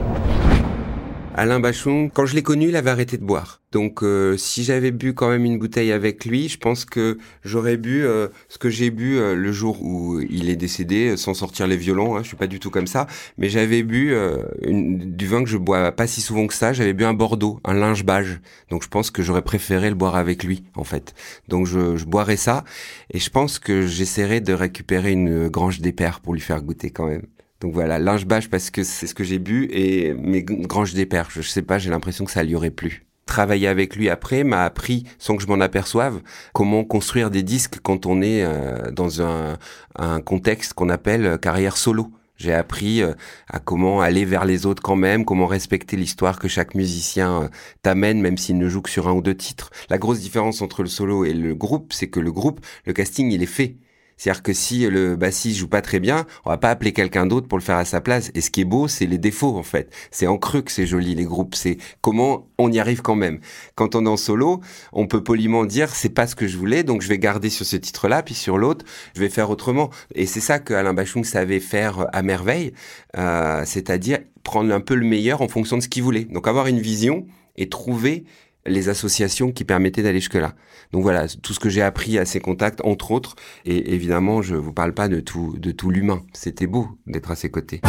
Alain 1.41 1.59
Bachung, 1.59 2.11
quand 2.13 2.27
je 2.27 2.35
l'ai 2.35 2.43
connu, 2.43 2.69
il 2.69 2.75
avait 2.75 2.91
arrêté 2.91 3.17
de 3.17 3.23
boire. 3.23 3.61
Donc, 3.71 4.03
euh, 4.03 4.37
si 4.37 4.63
j'avais 4.63 4.91
bu 4.91 5.15
quand 5.15 5.27
même 5.27 5.43
une 5.43 5.57
bouteille 5.57 5.91
avec 5.91 6.25
lui, 6.25 6.47
je 6.49 6.59
pense 6.59 6.85
que 6.85 7.17
j'aurais 7.43 7.77
bu 7.77 8.03
euh, 8.03 8.27
ce 8.47 8.59
que 8.59 8.69
j'ai 8.69 8.91
bu 8.91 9.17
euh, 9.17 9.33
le 9.33 9.51
jour 9.51 9.81
où 9.81 10.19
il 10.19 10.51
est 10.51 10.55
décédé, 10.55 11.09
euh, 11.09 11.17
sans 11.17 11.33
sortir 11.33 11.65
les 11.65 11.77
violons. 11.77 12.15
Hein, 12.15 12.19
je 12.21 12.27
suis 12.27 12.37
pas 12.37 12.45
du 12.45 12.59
tout 12.59 12.69
comme 12.69 12.85
ça, 12.85 13.07
mais 13.39 13.49
j'avais 13.49 13.81
bu 13.81 14.13
euh, 14.13 14.43
du 14.67 15.25
vin 15.25 15.43
que 15.43 15.49
je 15.49 15.57
bois 15.57 15.91
pas 15.91 16.05
si 16.05 16.21
souvent 16.21 16.45
que 16.45 16.53
ça. 16.53 16.73
J'avais 16.73 16.93
bu 16.93 17.05
un 17.05 17.15
Bordeaux, 17.15 17.59
un 17.63 17.73
linge 17.73 18.05
bage. 18.05 18.39
Donc, 18.69 18.83
je 18.83 18.89
pense 18.89 19.09
que 19.09 19.23
j'aurais 19.23 19.41
préféré 19.41 19.89
le 19.89 19.95
boire 19.95 20.17
avec 20.17 20.43
lui, 20.43 20.61
en 20.75 20.83
fait. 20.83 21.15
Donc, 21.47 21.65
je, 21.65 21.97
je 21.97 22.05
boirais 22.05 22.37
ça, 22.37 22.63
et 23.11 23.17
je 23.17 23.31
pense 23.31 23.57
que 23.57 23.87
j'essaierai 23.87 24.41
de 24.41 24.53
récupérer 24.53 25.13
une 25.13 25.47
grange 25.47 25.81
des 25.81 25.95
pour 26.21 26.35
lui 26.35 26.41
faire 26.41 26.61
goûter 26.61 26.91
quand 26.91 27.07
même. 27.07 27.23
Donc 27.61 27.73
voilà, 27.73 27.99
linge 27.99 28.25
bâche 28.25 28.49
parce 28.49 28.71
que 28.71 28.83
c'est 28.83 29.05
ce 29.05 29.13
que 29.13 29.23
j'ai 29.23 29.37
bu 29.37 29.69
et 29.71 30.13
mes 30.15 30.41
granges 30.43 30.93
des 30.95 31.05
perches, 31.05 31.35
je 31.35 31.47
sais 31.47 31.61
pas, 31.61 31.77
j'ai 31.77 31.91
l'impression 31.91 32.25
que 32.25 32.31
ça 32.31 32.43
lui 32.43 32.55
aurait 32.55 32.71
plu. 32.71 33.05
Travailler 33.27 33.67
avec 33.67 33.95
lui 33.95 34.09
après 34.09 34.43
m'a 34.43 34.65
appris, 34.65 35.05
sans 35.19 35.37
que 35.37 35.43
je 35.43 35.47
m'en 35.47 35.61
aperçoive, 35.61 36.21
comment 36.53 36.83
construire 36.83 37.29
des 37.29 37.43
disques 37.43 37.79
quand 37.81 38.07
on 38.07 38.23
est 38.23 38.43
euh, 38.43 38.89
dans 38.91 39.21
un, 39.21 39.59
un 39.95 40.21
contexte 40.21 40.73
qu'on 40.73 40.89
appelle 40.89 41.25
euh, 41.25 41.37
carrière 41.37 41.77
solo. 41.77 42.11
J'ai 42.35 42.51
appris 42.51 43.03
euh, 43.03 43.13
à 43.47 43.59
comment 43.59 44.01
aller 44.01 44.25
vers 44.25 44.43
les 44.43 44.65
autres 44.65 44.81
quand 44.81 44.95
même, 44.95 45.23
comment 45.23 45.45
respecter 45.45 45.95
l'histoire 45.95 46.39
que 46.39 46.47
chaque 46.47 46.73
musicien 46.73 47.51
t'amène, 47.83 48.19
même 48.21 48.39
s'il 48.39 48.57
ne 48.57 48.67
joue 48.67 48.81
que 48.81 48.89
sur 48.89 49.07
un 49.07 49.13
ou 49.13 49.21
deux 49.21 49.37
titres. 49.37 49.69
La 49.91 49.99
grosse 49.99 50.19
différence 50.19 50.63
entre 50.63 50.81
le 50.81 50.89
solo 50.89 51.25
et 51.25 51.33
le 51.33 51.53
groupe, 51.53 51.93
c'est 51.93 52.09
que 52.09 52.19
le 52.19 52.31
groupe, 52.31 52.65
le 52.87 52.93
casting, 52.93 53.31
il 53.31 53.43
est 53.43 53.45
fait. 53.45 53.75
C'est-à-dire 54.21 54.43
que 54.43 54.53
si 54.53 54.87
le 54.87 55.15
bassiste 55.15 55.57
joue 55.57 55.67
pas 55.67 55.81
très 55.81 55.99
bien, 55.99 56.27
on 56.45 56.51
va 56.51 56.57
pas 56.57 56.69
appeler 56.69 56.93
quelqu'un 56.93 57.25
d'autre 57.25 57.47
pour 57.47 57.57
le 57.57 57.63
faire 57.63 57.77
à 57.77 57.85
sa 57.85 58.01
place. 58.01 58.29
Et 58.35 58.41
ce 58.41 58.51
qui 58.51 58.61
est 58.61 58.65
beau, 58.65 58.87
c'est 58.87 59.07
les 59.07 59.17
défauts 59.17 59.57
en 59.57 59.63
fait. 59.63 59.91
C'est 60.11 60.27
en 60.27 60.37
creux 60.37 60.61
que 60.61 60.71
c'est 60.71 60.85
joli 60.85 61.15
les 61.15 61.23
groupes. 61.23 61.55
C'est 61.55 61.77
comment 62.01 62.47
on 62.59 62.71
y 62.71 62.79
arrive 62.79 63.01
quand 63.01 63.15
même. 63.15 63.39
Quand 63.73 63.95
on 63.95 64.05
est 64.05 64.09
en 64.09 64.17
solo, 64.17 64.61
on 64.93 65.07
peut 65.07 65.23
poliment 65.23 65.65
dire 65.65 65.95
c'est 65.95 66.09
pas 66.09 66.27
ce 66.27 66.35
que 66.35 66.47
je 66.47 66.55
voulais, 66.55 66.83
donc 66.83 67.01
je 67.01 67.07
vais 67.07 67.17
garder 67.17 67.49
sur 67.49 67.65
ce 67.65 67.75
titre-là, 67.75 68.21
puis 68.21 68.35
sur 68.35 68.59
l'autre, 68.59 68.85
je 69.15 69.21
vais 69.21 69.29
faire 69.29 69.49
autrement. 69.49 69.89
Et 70.13 70.27
c'est 70.27 70.39
ça 70.39 70.59
que 70.59 70.75
Alain 70.75 70.93
Bachung 70.93 71.23
savait 71.23 71.59
faire 71.59 72.05
à 72.13 72.21
merveille, 72.21 72.73
euh, 73.17 73.63
c'est-à-dire 73.65 74.19
prendre 74.43 74.71
un 74.71 74.81
peu 74.81 74.93
le 74.93 75.07
meilleur 75.07 75.41
en 75.41 75.47
fonction 75.47 75.77
de 75.77 75.81
ce 75.81 75.89
qu'il 75.89 76.03
voulait. 76.03 76.25
Donc 76.25 76.47
avoir 76.47 76.67
une 76.67 76.79
vision 76.79 77.25
et 77.55 77.69
trouver 77.69 78.25
les 78.65 78.89
associations 78.89 79.51
qui 79.51 79.63
permettaient 79.63 80.03
d'aller 80.03 80.19
jusque-là. 80.19 80.53
Donc 80.91 81.03
voilà, 81.03 81.27
tout 81.27 81.53
ce 81.53 81.59
que 81.59 81.69
j'ai 81.69 81.81
appris 81.81 82.17
à 82.17 82.25
ces 82.25 82.39
contacts, 82.39 82.81
entre 82.83 83.11
autres, 83.11 83.35
et 83.65 83.93
évidemment, 83.93 84.41
je 84.41 84.55
vous 84.55 84.73
parle 84.73 84.93
pas 84.93 85.07
de 85.07 85.19
tout, 85.19 85.55
de 85.57 85.71
tout 85.71 85.89
l'humain. 85.89 86.21
C'était 86.33 86.67
beau 86.67 86.87
d'être 87.07 87.31
à 87.31 87.35
ses 87.35 87.49
côtés. 87.49 87.81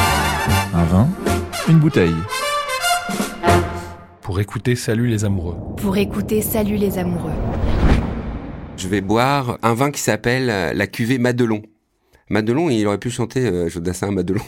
Un 0.75 0.85
vin, 0.85 1.09
une 1.69 1.79
bouteille. 1.79 2.14
Pour 4.23 4.41
écouter 4.41 4.76
Salut 4.76 5.09
les 5.09 5.25
amoureux. 5.25 5.57
Pour 5.76 5.97
écouter 5.97 6.43
Salut 6.43 6.76
les 6.76 6.99
amoureux. 6.99 7.33
Je 8.76 8.88
vais 8.88 9.00
boire 9.00 9.59
un 9.62 9.75
vin 9.75 9.91
qui 9.91 10.00
s'appelle 10.00 10.47
la 10.47 10.87
cuvée 10.87 11.19
Madelon. 11.19 11.62
Madelon, 12.31 12.71
il 12.71 12.87
aurait 12.87 12.99
pu 12.99 13.11
chanter 13.11 13.47
euh, 13.47 13.69
Jodassin 13.69 14.11
Madelon. 14.11 14.41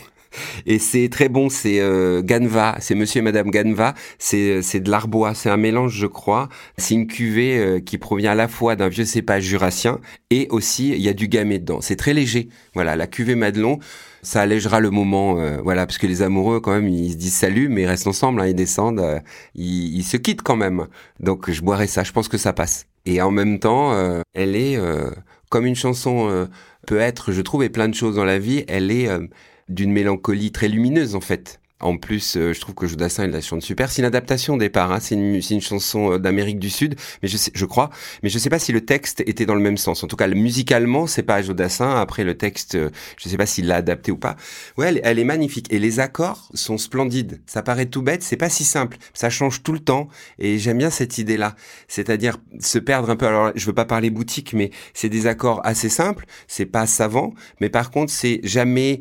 Et 0.67 0.79
c'est 0.79 1.09
très 1.09 1.29
bon, 1.29 1.49
c'est 1.49 1.81
euh, 1.81 2.23
Ganva, 2.23 2.77
c'est 2.81 2.95
Monsieur 2.95 3.21
et 3.21 3.23
Madame 3.23 3.51
Ganva, 3.51 3.95
c'est 4.19 4.63
c'est 4.63 4.81
de 4.81 4.91
l'arbois, 4.91 5.35
c'est 5.35 5.51
un 5.51 5.57
mélange, 5.57 5.95
je 5.97 6.07
crois. 6.07 6.49
C'est 6.79 6.95
une 6.95 7.07
cuvée 7.07 7.59
euh, 7.59 7.81
qui 7.81 7.99
provient 7.99 8.33
à 8.33 8.35
la 8.35 8.49
fois 8.49 8.77
d'un 8.77 8.89
vieux 8.89 9.05
cépage 9.05 9.45
jurassien 9.45 10.01
et 10.31 10.49
aussi 10.51 10.91
il 10.91 11.01
y 11.01 11.09
a 11.09 11.13
du 11.13 11.29
gamay 11.29 11.59
dedans. 11.59 11.81
C'est 11.81 11.97
très 11.97 12.15
léger. 12.15 12.49
Voilà, 12.75 12.97
la 12.97 13.07
cuvée 13.07 13.35
Madelon, 13.35 13.79
ça 14.23 14.43
allégera 14.43 14.81
le 14.81 14.91
moment. 14.91 15.39
euh, 15.39 15.59
voilà, 15.63 15.87
parce 15.87 15.99
que 15.99 16.07
les 16.07 16.23
amoureux 16.23 16.61
quand 16.61 16.73
même, 16.73 16.89
ils 16.89 17.13
se 17.13 17.17
disent 17.17 17.35
salut, 17.37 17.69
mais 17.69 17.83
ils 17.83 17.87
restent 17.87 18.07
ensemble, 18.07 18.41
hein, 18.41 18.47
ils 18.47 18.55
descendent, 18.55 19.01
euh, 19.01 19.19
ils, 19.55 19.97
ils 19.97 20.05
se 20.05 20.17
quittent 20.17 20.43
quand 20.43 20.57
même. 20.57 20.87
Donc 21.21 21.51
je 21.51 21.63
boirai 21.63 21.87
ça, 21.87 22.03
je 22.05 22.13
pense 22.13 22.29
que 22.29 22.39
ça 22.39 22.53
passe. 22.53 22.87
Et 23.07 23.21
en 23.21 23.31
même 23.31 23.59
temps, 23.59 23.93
euh, 23.93 24.23
elle 24.35 24.57
est 24.57 24.77
euh, 24.77 25.11
comme 25.51 25.67
une 25.67 25.77
chanson 25.77 26.29
euh, 26.31 26.47
peut 26.87 26.99
être, 26.99 27.33
je 27.33 27.41
trouve, 27.43 27.63
et 27.63 27.69
plein 27.69 27.89
de 27.89 27.95
choses 27.95 28.17
dans 28.17 28.25
la 28.25 28.39
vie, 28.39 28.65
elle 28.67 28.91
est 28.91 29.09
euh, 29.09 29.27
d'une 29.69 29.93
mélancolie 29.93 30.53
très 30.53 30.69
lumineuse 30.69 31.15
en 31.15 31.21
fait. 31.21 31.61
En 31.81 31.99
plus, 31.99 32.37
euh, 32.37 32.55
je 32.55 32.61
trouve 32.61 32.75
que 32.75 32.87
Jodassin 32.87 33.27
il 33.27 33.31
la 33.31 33.43
chante 33.43 33.61
super. 33.61 33.91
C'est 33.91 34.01
une 34.01 34.07
adaptation 34.07 34.55
au 34.55 34.59
départ. 34.59 34.91
Hein. 34.91 35.01
C'est 35.01 35.17
une, 35.17 35.61
chanson 35.61 36.13
euh, 36.13 36.19
d'Amérique 36.19 36.59
du 36.59 36.71
Sud, 36.71 36.95
mais 37.23 37.29
je, 37.29 37.37
sais, 37.37 37.51
je 37.53 37.65
crois. 37.67 37.91
Mais 38.23 38.31
je 38.31 38.39
sais 38.39 38.49
pas 38.49 38.59
si 38.61 38.73
le 38.73 38.81
texte 38.87 39.23
était 39.27 39.45
dans 39.45 39.55
le 39.57 39.61
même 39.61 39.77
sens. 39.77 40.03
En 40.03 40.07
tout 40.07 40.17
cas, 40.17 40.27
le- 40.27 40.35
musicalement, 40.35 41.07
c'est 41.07 41.25
pas 41.25 41.43
Jodassin. 41.43 42.01
Après, 42.01 42.25
le 42.25 42.39
texte, 42.39 42.77
euh, 42.77 42.91
je 43.19 43.29
sais 43.29 43.37
pas 43.37 43.45
s'il 43.45 43.67
l'a 43.67 43.77
adapté 43.77 44.13
ou 44.13 44.17
pas. 44.17 44.37
Ouais, 44.79 44.89
elle, 44.89 45.01
elle 45.05 45.19
est 45.19 45.25
magnifique. 45.25 45.71
Et 45.73 45.79
les 45.79 46.01
accords 46.01 46.49
sont 46.55 46.79
splendides. 46.79 47.43
Ça 47.45 47.63
paraît 47.63 47.87
tout 47.87 48.03
bête, 48.03 48.23
c'est 48.23 48.39
pas 48.39 48.49
si 48.49 48.65
simple. 48.65 48.97
Ça 49.13 49.29
change 49.29 49.63
tout 49.63 49.73
le 49.73 49.81
temps. 49.81 50.09
Et 50.39 50.59
j'aime 50.59 50.79
bien 50.79 50.91
cette 50.91 51.19
idée-là. 51.19 51.55
C'est-à-dire 51.89 52.39
se 52.61 52.79
perdre 52.79 53.11
un 53.11 53.17
peu. 53.17 53.27
Alors, 53.27 53.51
je 53.57 53.67
veux 53.67 53.75
pas 53.75 53.85
parler 53.85 54.09
boutique, 54.09 54.55
mais 54.55 54.71
c'est 54.95 55.11
des 55.11 55.27
accords 55.27 55.61
assez 55.65 55.89
simples. 55.91 56.25
C'est 56.47 56.67
pas 56.67 56.87
savant. 56.87 57.35
Mais 57.61 57.69
par 57.69 57.91
contre, 57.91 58.13
c'est 58.13 58.41
jamais 58.43 59.01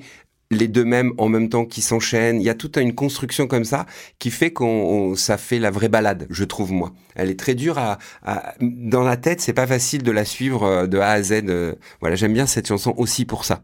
les 0.54 0.68
deux 0.68 0.86
mêmes 0.86 1.12
en 1.18 1.28
même 1.30 1.50
temps 1.50 1.66
qui 1.66 1.82
s'enchaînent. 1.82 2.40
Il 2.40 2.44
y 2.44 2.50
a 2.50 2.54
toute 2.56 2.78
une 2.78 2.94
construction 2.96 3.48
comme 3.48 3.66
ça 3.66 3.86
qui 4.20 4.32
fait 4.32 4.52
qu'on 4.52 4.66
on- 4.66 5.16
ça 5.16 5.38
fait 5.38 5.60
la 5.60 5.72
vraie 5.72 5.90
balade, 5.90 6.28
je 6.30 6.44
trouve 6.44 6.72
moi. 6.72 6.92
Elle 7.16 7.30
est 7.30 7.40
très 7.40 7.56
dure 7.56 7.78
à, 7.78 7.98
à- 8.26 8.54
dans 8.62 9.04
la 9.04 9.18
tête, 9.18 9.42
c'est 9.42 9.54
pas 9.54 9.68
facile 9.68 10.04
de 10.04 10.12
la 10.12 10.26
suivre 10.26 10.64
euh, 10.64 10.88
de 10.88 11.00
A 11.00 11.10
à 11.12 11.22
Z. 11.22 11.44
euh. 11.50 11.74
Voilà, 12.02 12.16
j'aime 12.16 12.34
bien 12.34 12.46
cette 12.46 12.68
chanson 12.68 12.94
aussi 12.98 13.26
pour 13.26 13.46
ça. 13.46 13.62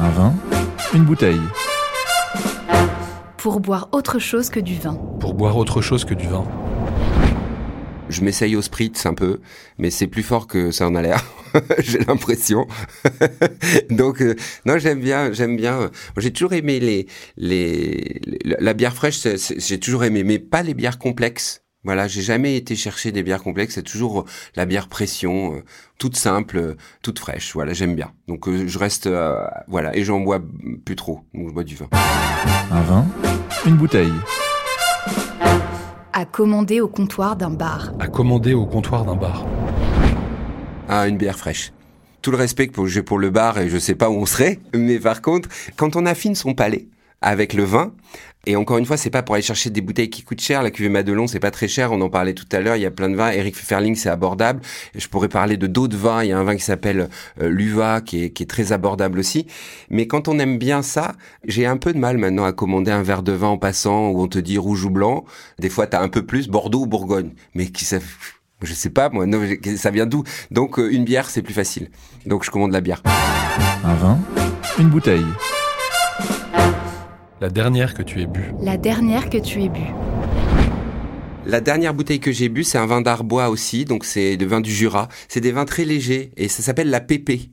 Un 0.00 0.10
vin, 0.10 0.34
une 0.94 1.04
bouteille. 1.04 1.40
Pour 3.36 3.60
boire 3.60 3.88
autre 3.92 4.18
chose 4.18 4.50
que 4.50 4.60
du 4.60 4.74
vin. 4.74 4.94
Pour 5.20 5.34
boire 5.34 5.56
autre 5.56 5.80
chose 5.80 6.04
que 6.04 6.14
du 6.14 6.26
vin. 6.26 6.44
Je 8.08 8.22
m'essaye 8.22 8.56
au 8.56 8.62
spritz 8.62 9.04
un 9.06 9.14
peu, 9.14 9.40
mais 9.76 9.90
c'est 9.90 10.06
plus 10.06 10.22
fort 10.22 10.46
que 10.46 10.70
ça 10.70 10.86
en 10.86 10.94
a 10.94 11.02
l'air. 11.02 11.24
J'ai 11.78 11.98
l'impression. 11.98 12.66
Donc 13.90 14.22
euh, 14.22 14.34
non, 14.64 14.78
j'aime 14.78 15.00
bien, 15.00 15.32
j'aime 15.32 15.56
bien. 15.56 15.90
J'ai 16.16 16.32
toujours 16.32 16.54
aimé 16.54 16.80
les, 16.80 17.06
les, 17.36 18.20
la 18.44 18.72
bière 18.74 18.94
fraîche. 18.94 19.26
J'ai 19.56 19.78
toujours 19.78 20.04
aimé, 20.04 20.24
mais 20.24 20.38
pas 20.38 20.62
les 20.62 20.74
bières 20.74 20.98
complexes. 20.98 21.62
Voilà, 21.84 22.08
j'ai 22.08 22.22
jamais 22.22 22.56
été 22.56 22.74
chercher 22.74 23.12
des 23.12 23.22
bières 23.22 23.42
complexes. 23.42 23.74
C'est 23.74 23.82
toujours 23.82 24.20
euh, 24.20 24.24
la 24.56 24.66
bière 24.66 24.88
pression, 24.88 25.54
euh, 25.54 25.64
toute 25.98 26.16
simple, 26.16 26.76
toute 27.02 27.18
fraîche. 27.18 27.52
Voilà, 27.54 27.72
j'aime 27.72 27.94
bien. 27.94 28.12
Donc 28.26 28.48
je 28.50 28.78
reste, 28.78 29.08
voilà, 29.68 29.96
et 29.96 30.02
j'en 30.02 30.20
bois 30.20 30.40
plus 30.84 30.96
trop. 30.96 31.20
Donc 31.34 31.48
je 31.48 31.52
bois 31.54 31.64
du 31.64 31.76
vin. 31.76 31.88
Un 32.70 32.82
vin, 32.82 33.06
une 33.66 33.76
bouteille. 33.76 34.12
À 36.12 36.24
commander 36.24 36.80
au 36.80 36.88
comptoir 36.88 37.36
d'un 37.36 37.50
bar. 37.50 37.92
À 38.00 38.08
commander 38.08 38.54
au 38.54 38.66
comptoir 38.66 39.04
d'un 39.04 39.14
bar. 39.14 39.46
Ah, 40.88 41.06
une 41.06 41.18
bière 41.18 41.38
fraîche. 41.38 41.72
Tout 42.22 42.30
le 42.30 42.36
respect 42.36 42.68
que 42.68 42.86
j'ai 42.86 43.02
pour 43.02 43.18
le 43.18 43.30
bar 43.30 43.58
et 43.58 43.68
je 43.68 43.78
sais 43.78 43.94
pas 43.94 44.08
où 44.08 44.14
on 44.14 44.26
serait, 44.26 44.58
mais 44.74 44.98
par 44.98 45.22
contre, 45.22 45.48
quand 45.76 45.96
on 45.96 46.06
affine 46.06 46.34
son 46.34 46.54
palais 46.54 46.86
avec 47.20 47.52
le 47.52 47.64
vin, 47.64 47.92
et 48.48 48.56
encore 48.56 48.78
une 48.78 48.86
fois, 48.86 48.96
c'est 48.96 49.10
pas 49.10 49.22
pour 49.22 49.34
aller 49.34 49.42
chercher 49.42 49.68
des 49.68 49.82
bouteilles 49.82 50.08
qui 50.08 50.22
coûtent 50.22 50.40
cher. 50.40 50.62
La 50.62 50.70
cuvée 50.70 50.88
Madelon, 50.88 51.26
c'est 51.26 51.38
pas 51.38 51.50
très 51.50 51.68
cher. 51.68 51.92
On 51.92 52.00
en 52.00 52.08
parlait 52.08 52.32
tout 52.32 52.46
à 52.50 52.60
l'heure. 52.60 52.76
Il 52.76 52.82
y 52.82 52.86
a 52.86 52.90
plein 52.90 53.10
de 53.10 53.14
vins. 53.14 53.30
Eric 53.30 53.54
Ferling, 53.54 53.94
c'est 53.94 54.08
abordable. 54.08 54.62
Je 54.94 55.06
pourrais 55.08 55.28
parler 55.28 55.58
de 55.58 55.66
d'autres 55.66 55.98
vins. 55.98 56.24
Il 56.24 56.30
y 56.30 56.32
a 56.32 56.38
un 56.38 56.44
vin 56.44 56.56
qui 56.56 56.62
s'appelle 56.62 57.10
euh, 57.42 57.50
l'Uva, 57.50 58.00
qui 58.00 58.24
est, 58.24 58.30
qui 58.30 58.44
est 58.44 58.46
très 58.46 58.72
abordable 58.72 59.18
aussi. 59.18 59.46
Mais 59.90 60.06
quand 60.06 60.28
on 60.28 60.38
aime 60.38 60.56
bien 60.56 60.80
ça, 60.80 61.14
j'ai 61.44 61.66
un 61.66 61.76
peu 61.76 61.92
de 61.92 61.98
mal 61.98 62.16
maintenant 62.16 62.44
à 62.44 62.52
commander 62.52 62.90
un 62.90 63.02
verre 63.02 63.22
de 63.22 63.32
vin 63.32 63.48
en 63.48 63.58
passant 63.58 64.08
où 64.08 64.22
on 64.22 64.28
te 64.28 64.38
dit 64.38 64.56
rouge 64.56 64.84
ou 64.86 64.90
blanc. 64.90 65.26
Des 65.58 65.68
fois, 65.68 65.86
t'as 65.86 66.00
un 66.00 66.08
peu 66.08 66.24
plus 66.24 66.48
Bordeaux 66.48 66.84
ou 66.84 66.86
Bourgogne. 66.86 67.32
Mais 67.52 67.66
qui 67.66 67.84
ça, 67.84 67.98
je 68.62 68.72
sais 68.72 68.88
pas, 68.88 69.10
moi, 69.10 69.26
non, 69.26 69.42
ça 69.76 69.90
vient 69.90 70.06
d'où? 70.06 70.22
Donc 70.50 70.78
euh, 70.78 70.90
une 70.90 71.04
bière, 71.04 71.28
c'est 71.28 71.42
plus 71.42 71.52
facile. 71.52 71.90
Donc 72.24 72.44
je 72.44 72.50
commande 72.50 72.72
la 72.72 72.80
bière. 72.80 73.02
Un 73.84 73.94
vin, 73.94 74.18
une 74.78 74.88
bouteille. 74.88 75.26
La 77.40 77.50
dernière 77.50 77.94
que 77.94 78.02
tu 78.02 78.20
aies 78.20 78.26
bu. 78.26 78.52
La 78.60 78.76
dernière 78.76 79.30
que 79.30 79.38
tu 79.38 79.62
aies 79.62 79.68
bu. 79.68 79.84
La 81.46 81.60
dernière 81.60 81.94
bouteille 81.94 82.18
que 82.18 82.32
j'ai 82.32 82.48
bu, 82.48 82.64
c'est 82.64 82.78
un 82.78 82.86
vin 82.86 83.00
d'Arbois 83.00 83.48
aussi, 83.48 83.84
donc 83.84 84.04
c'est 84.04 84.36
le 84.36 84.44
vin 84.44 84.60
du 84.60 84.72
Jura. 84.72 85.06
C'est 85.28 85.40
des 85.40 85.52
vins 85.52 85.64
très 85.64 85.84
légers 85.84 86.32
et 86.36 86.48
ça 86.48 86.64
s'appelle 86.64 86.90
la 86.90 87.00
pépé. 87.00 87.52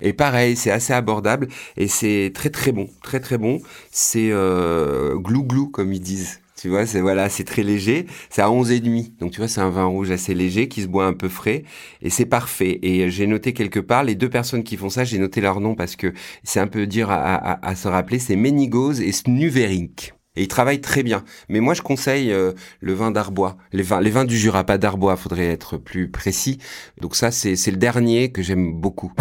Et 0.00 0.12
pareil, 0.12 0.54
c'est 0.54 0.70
assez 0.70 0.92
abordable 0.92 1.48
et 1.76 1.88
c'est 1.88 2.30
très 2.32 2.50
très 2.50 2.70
bon, 2.70 2.88
très 3.02 3.18
très 3.18 3.36
bon. 3.36 3.60
C'est 3.90 4.30
euh, 4.30 5.16
glou 5.16 5.42
glou 5.42 5.68
comme 5.68 5.92
ils 5.92 6.00
disent. 6.00 6.38
Tu 6.64 6.70
vois, 6.70 6.86
c'est 6.86 7.02
voilà, 7.02 7.28
c'est 7.28 7.44
très 7.44 7.62
léger. 7.62 8.06
C'est 8.30 8.40
à 8.40 8.50
11 8.50 8.70
et 8.70 8.80
demi. 8.80 9.12
Donc 9.20 9.32
tu 9.32 9.36
vois, 9.38 9.48
c'est 9.48 9.60
un 9.60 9.68
vin 9.68 9.84
rouge 9.84 10.10
assez 10.10 10.32
léger 10.32 10.66
qui 10.66 10.80
se 10.80 10.86
boit 10.86 11.04
un 11.04 11.12
peu 11.12 11.28
frais 11.28 11.62
et 12.00 12.08
c'est 12.08 12.24
parfait. 12.24 12.78
Et 12.82 13.10
j'ai 13.10 13.26
noté 13.26 13.52
quelque 13.52 13.80
part 13.80 14.02
les 14.02 14.14
deux 14.14 14.30
personnes 14.30 14.62
qui 14.64 14.78
font 14.78 14.88
ça, 14.88 15.04
j'ai 15.04 15.18
noté 15.18 15.42
leur 15.42 15.60
nom 15.60 15.74
parce 15.74 15.94
que 15.94 16.14
c'est 16.42 16.60
un 16.60 16.66
peu 16.66 16.86
dur 16.86 17.10
à, 17.10 17.16
à- 17.34 17.68
à 17.68 17.74
se 17.74 17.86
rappeler. 17.86 18.18
C'est 18.18 18.34
Menigos 18.34 18.92
et 18.94 19.12
Snuverink. 19.12 20.14
Et 20.36 20.44
ils 20.44 20.48
travaillent 20.48 20.80
très 20.80 21.02
bien. 21.02 21.22
Mais 21.50 21.60
moi, 21.60 21.74
je 21.74 21.82
conseille 21.82 22.32
euh, 22.32 22.52
le 22.80 22.94
vin 22.94 23.10
d'Arbois. 23.10 23.58
Les 23.74 23.82
vins, 23.82 24.00
les 24.00 24.08
vins 24.08 24.24
du 24.24 24.38
Jura, 24.38 24.64
pas 24.64 24.78
d'Arbois. 24.78 25.16
Faudrait 25.18 25.48
être 25.48 25.76
plus 25.76 26.10
précis. 26.10 26.56
Donc 26.98 27.14
ça, 27.14 27.30
c'est 27.30 27.56
c'est 27.56 27.72
le 27.72 27.76
dernier 27.76 28.32
que 28.32 28.40
j'aime 28.40 28.72
beaucoup. 28.72 29.12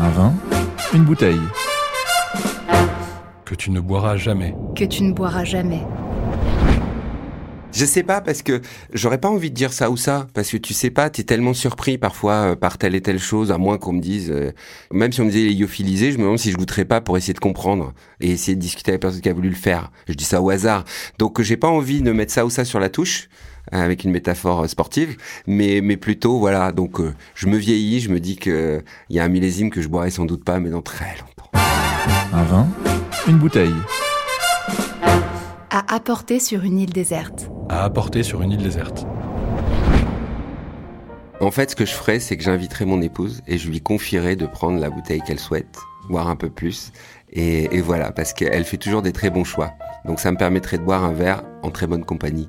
Un 0.00 0.08
vin, 0.08 0.34
une 0.94 1.04
bouteille. 1.04 1.38
Que 3.44 3.54
tu 3.54 3.70
ne 3.70 3.78
boiras 3.78 4.16
jamais. 4.16 4.52
Que 4.74 4.82
tu 4.84 5.04
ne 5.04 5.12
boiras 5.12 5.44
jamais. 5.44 5.82
Je 7.76 7.84
sais 7.84 8.02
pas 8.02 8.22
parce 8.22 8.40
que 8.40 8.62
j'aurais 8.94 9.18
pas 9.18 9.28
envie 9.28 9.50
de 9.50 9.54
dire 9.54 9.70
ça 9.70 9.90
ou 9.90 9.98
ça 9.98 10.26
parce 10.32 10.50
que 10.50 10.56
tu 10.56 10.72
sais 10.72 10.88
pas, 10.88 11.10
t'es 11.10 11.24
tellement 11.24 11.52
surpris 11.52 11.98
parfois 11.98 12.32
euh, 12.32 12.56
par 12.56 12.78
telle 12.78 12.94
et 12.94 13.02
telle 13.02 13.18
chose, 13.18 13.52
à 13.52 13.58
moins 13.58 13.76
qu'on 13.76 13.92
me 13.92 14.00
dise, 14.00 14.30
euh, 14.30 14.52
même 14.90 15.12
si 15.12 15.20
on 15.20 15.26
me 15.26 15.30
disait 15.30 15.50
lyophilisé, 15.50 16.10
je 16.10 16.16
me 16.16 16.22
demande 16.22 16.38
si 16.38 16.50
je 16.50 16.56
goûterais 16.56 16.86
pas 16.86 17.02
pour 17.02 17.18
essayer 17.18 17.34
de 17.34 17.38
comprendre 17.38 17.92
et 18.22 18.30
essayer 18.30 18.56
de 18.56 18.60
discuter 18.62 18.92
avec 18.92 19.02
la 19.02 19.08
personne 19.08 19.20
qui 19.20 19.28
a 19.28 19.34
voulu 19.34 19.50
le 19.50 19.54
faire. 19.54 19.90
Je 20.08 20.14
dis 20.14 20.24
ça 20.24 20.40
au 20.40 20.48
hasard, 20.48 20.86
donc 21.18 21.38
euh, 21.38 21.42
j'ai 21.42 21.58
pas 21.58 21.68
envie 21.68 22.00
de 22.00 22.12
mettre 22.12 22.32
ça 22.32 22.46
ou 22.46 22.50
ça 22.50 22.64
sur 22.64 22.80
la 22.80 22.88
touche 22.88 23.28
avec 23.70 24.04
une 24.04 24.10
métaphore 24.10 24.66
sportive, 24.70 25.18
mais 25.46 25.82
mais 25.82 25.98
plutôt 25.98 26.38
voilà. 26.38 26.72
Donc 26.72 26.98
je 27.34 27.46
me 27.46 27.58
vieillis, 27.58 28.00
je 28.00 28.08
me 28.08 28.20
dis 28.20 28.36
que 28.36 28.82
il 29.10 29.16
y 29.16 29.20
a 29.20 29.24
un 29.24 29.28
millésime 29.28 29.68
que 29.68 29.82
je 29.82 29.88
boirai 29.88 30.08
sans 30.10 30.24
doute 30.24 30.44
pas, 30.44 30.60
mais 30.60 30.70
dans 30.70 30.82
très 30.82 31.14
longtemps. 31.18 31.50
Un 32.32 32.44
vin, 32.44 32.66
une 33.28 33.36
bouteille. 33.36 33.74
À 35.78 35.94
apporter 35.94 36.40
sur 36.40 36.64
une 36.64 36.78
île 36.78 36.94
déserte. 36.94 37.50
À 37.68 37.84
apporter 37.84 38.22
sur 38.22 38.40
une 38.40 38.52
île 38.52 38.62
déserte. 38.62 39.06
En 41.38 41.50
fait, 41.50 41.72
ce 41.72 41.76
que 41.76 41.84
je 41.84 41.92
ferais, 41.92 42.18
c'est 42.18 42.38
que 42.38 42.42
j'inviterais 42.42 42.86
mon 42.86 43.02
épouse 43.02 43.42
et 43.46 43.58
je 43.58 43.68
lui 43.68 43.82
confierais 43.82 44.36
de 44.36 44.46
prendre 44.46 44.80
la 44.80 44.88
bouteille 44.88 45.20
qu'elle 45.20 45.38
souhaite, 45.38 45.76
boire 46.08 46.28
un 46.28 46.36
peu 46.36 46.48
plus. 46.48 46.92
Et, 47.30 47.64
et 47.76 47.82
voilà, 47.82 48.10
parce 48.10 48.32
qu'elle 48.32 48.64
fait 48.64 48.78
toujours 48.78 49.02
des 49.02 49.12
très 49.12 49.28
bons 49.28 49.44
choix. 49.44 49.74
Donc 50.06 50.18
ça 50.18 50.32
me 50.32 50.38
permettrait 50.38 50.78
de 50.78 50.82
boire 50.82 51.04
un 51.04 51.12
verre 51.12 51.42
en 51.62 51.70
très 51.70 51.86
bonne 51.86 52.06
compagnie. 52.06 52.48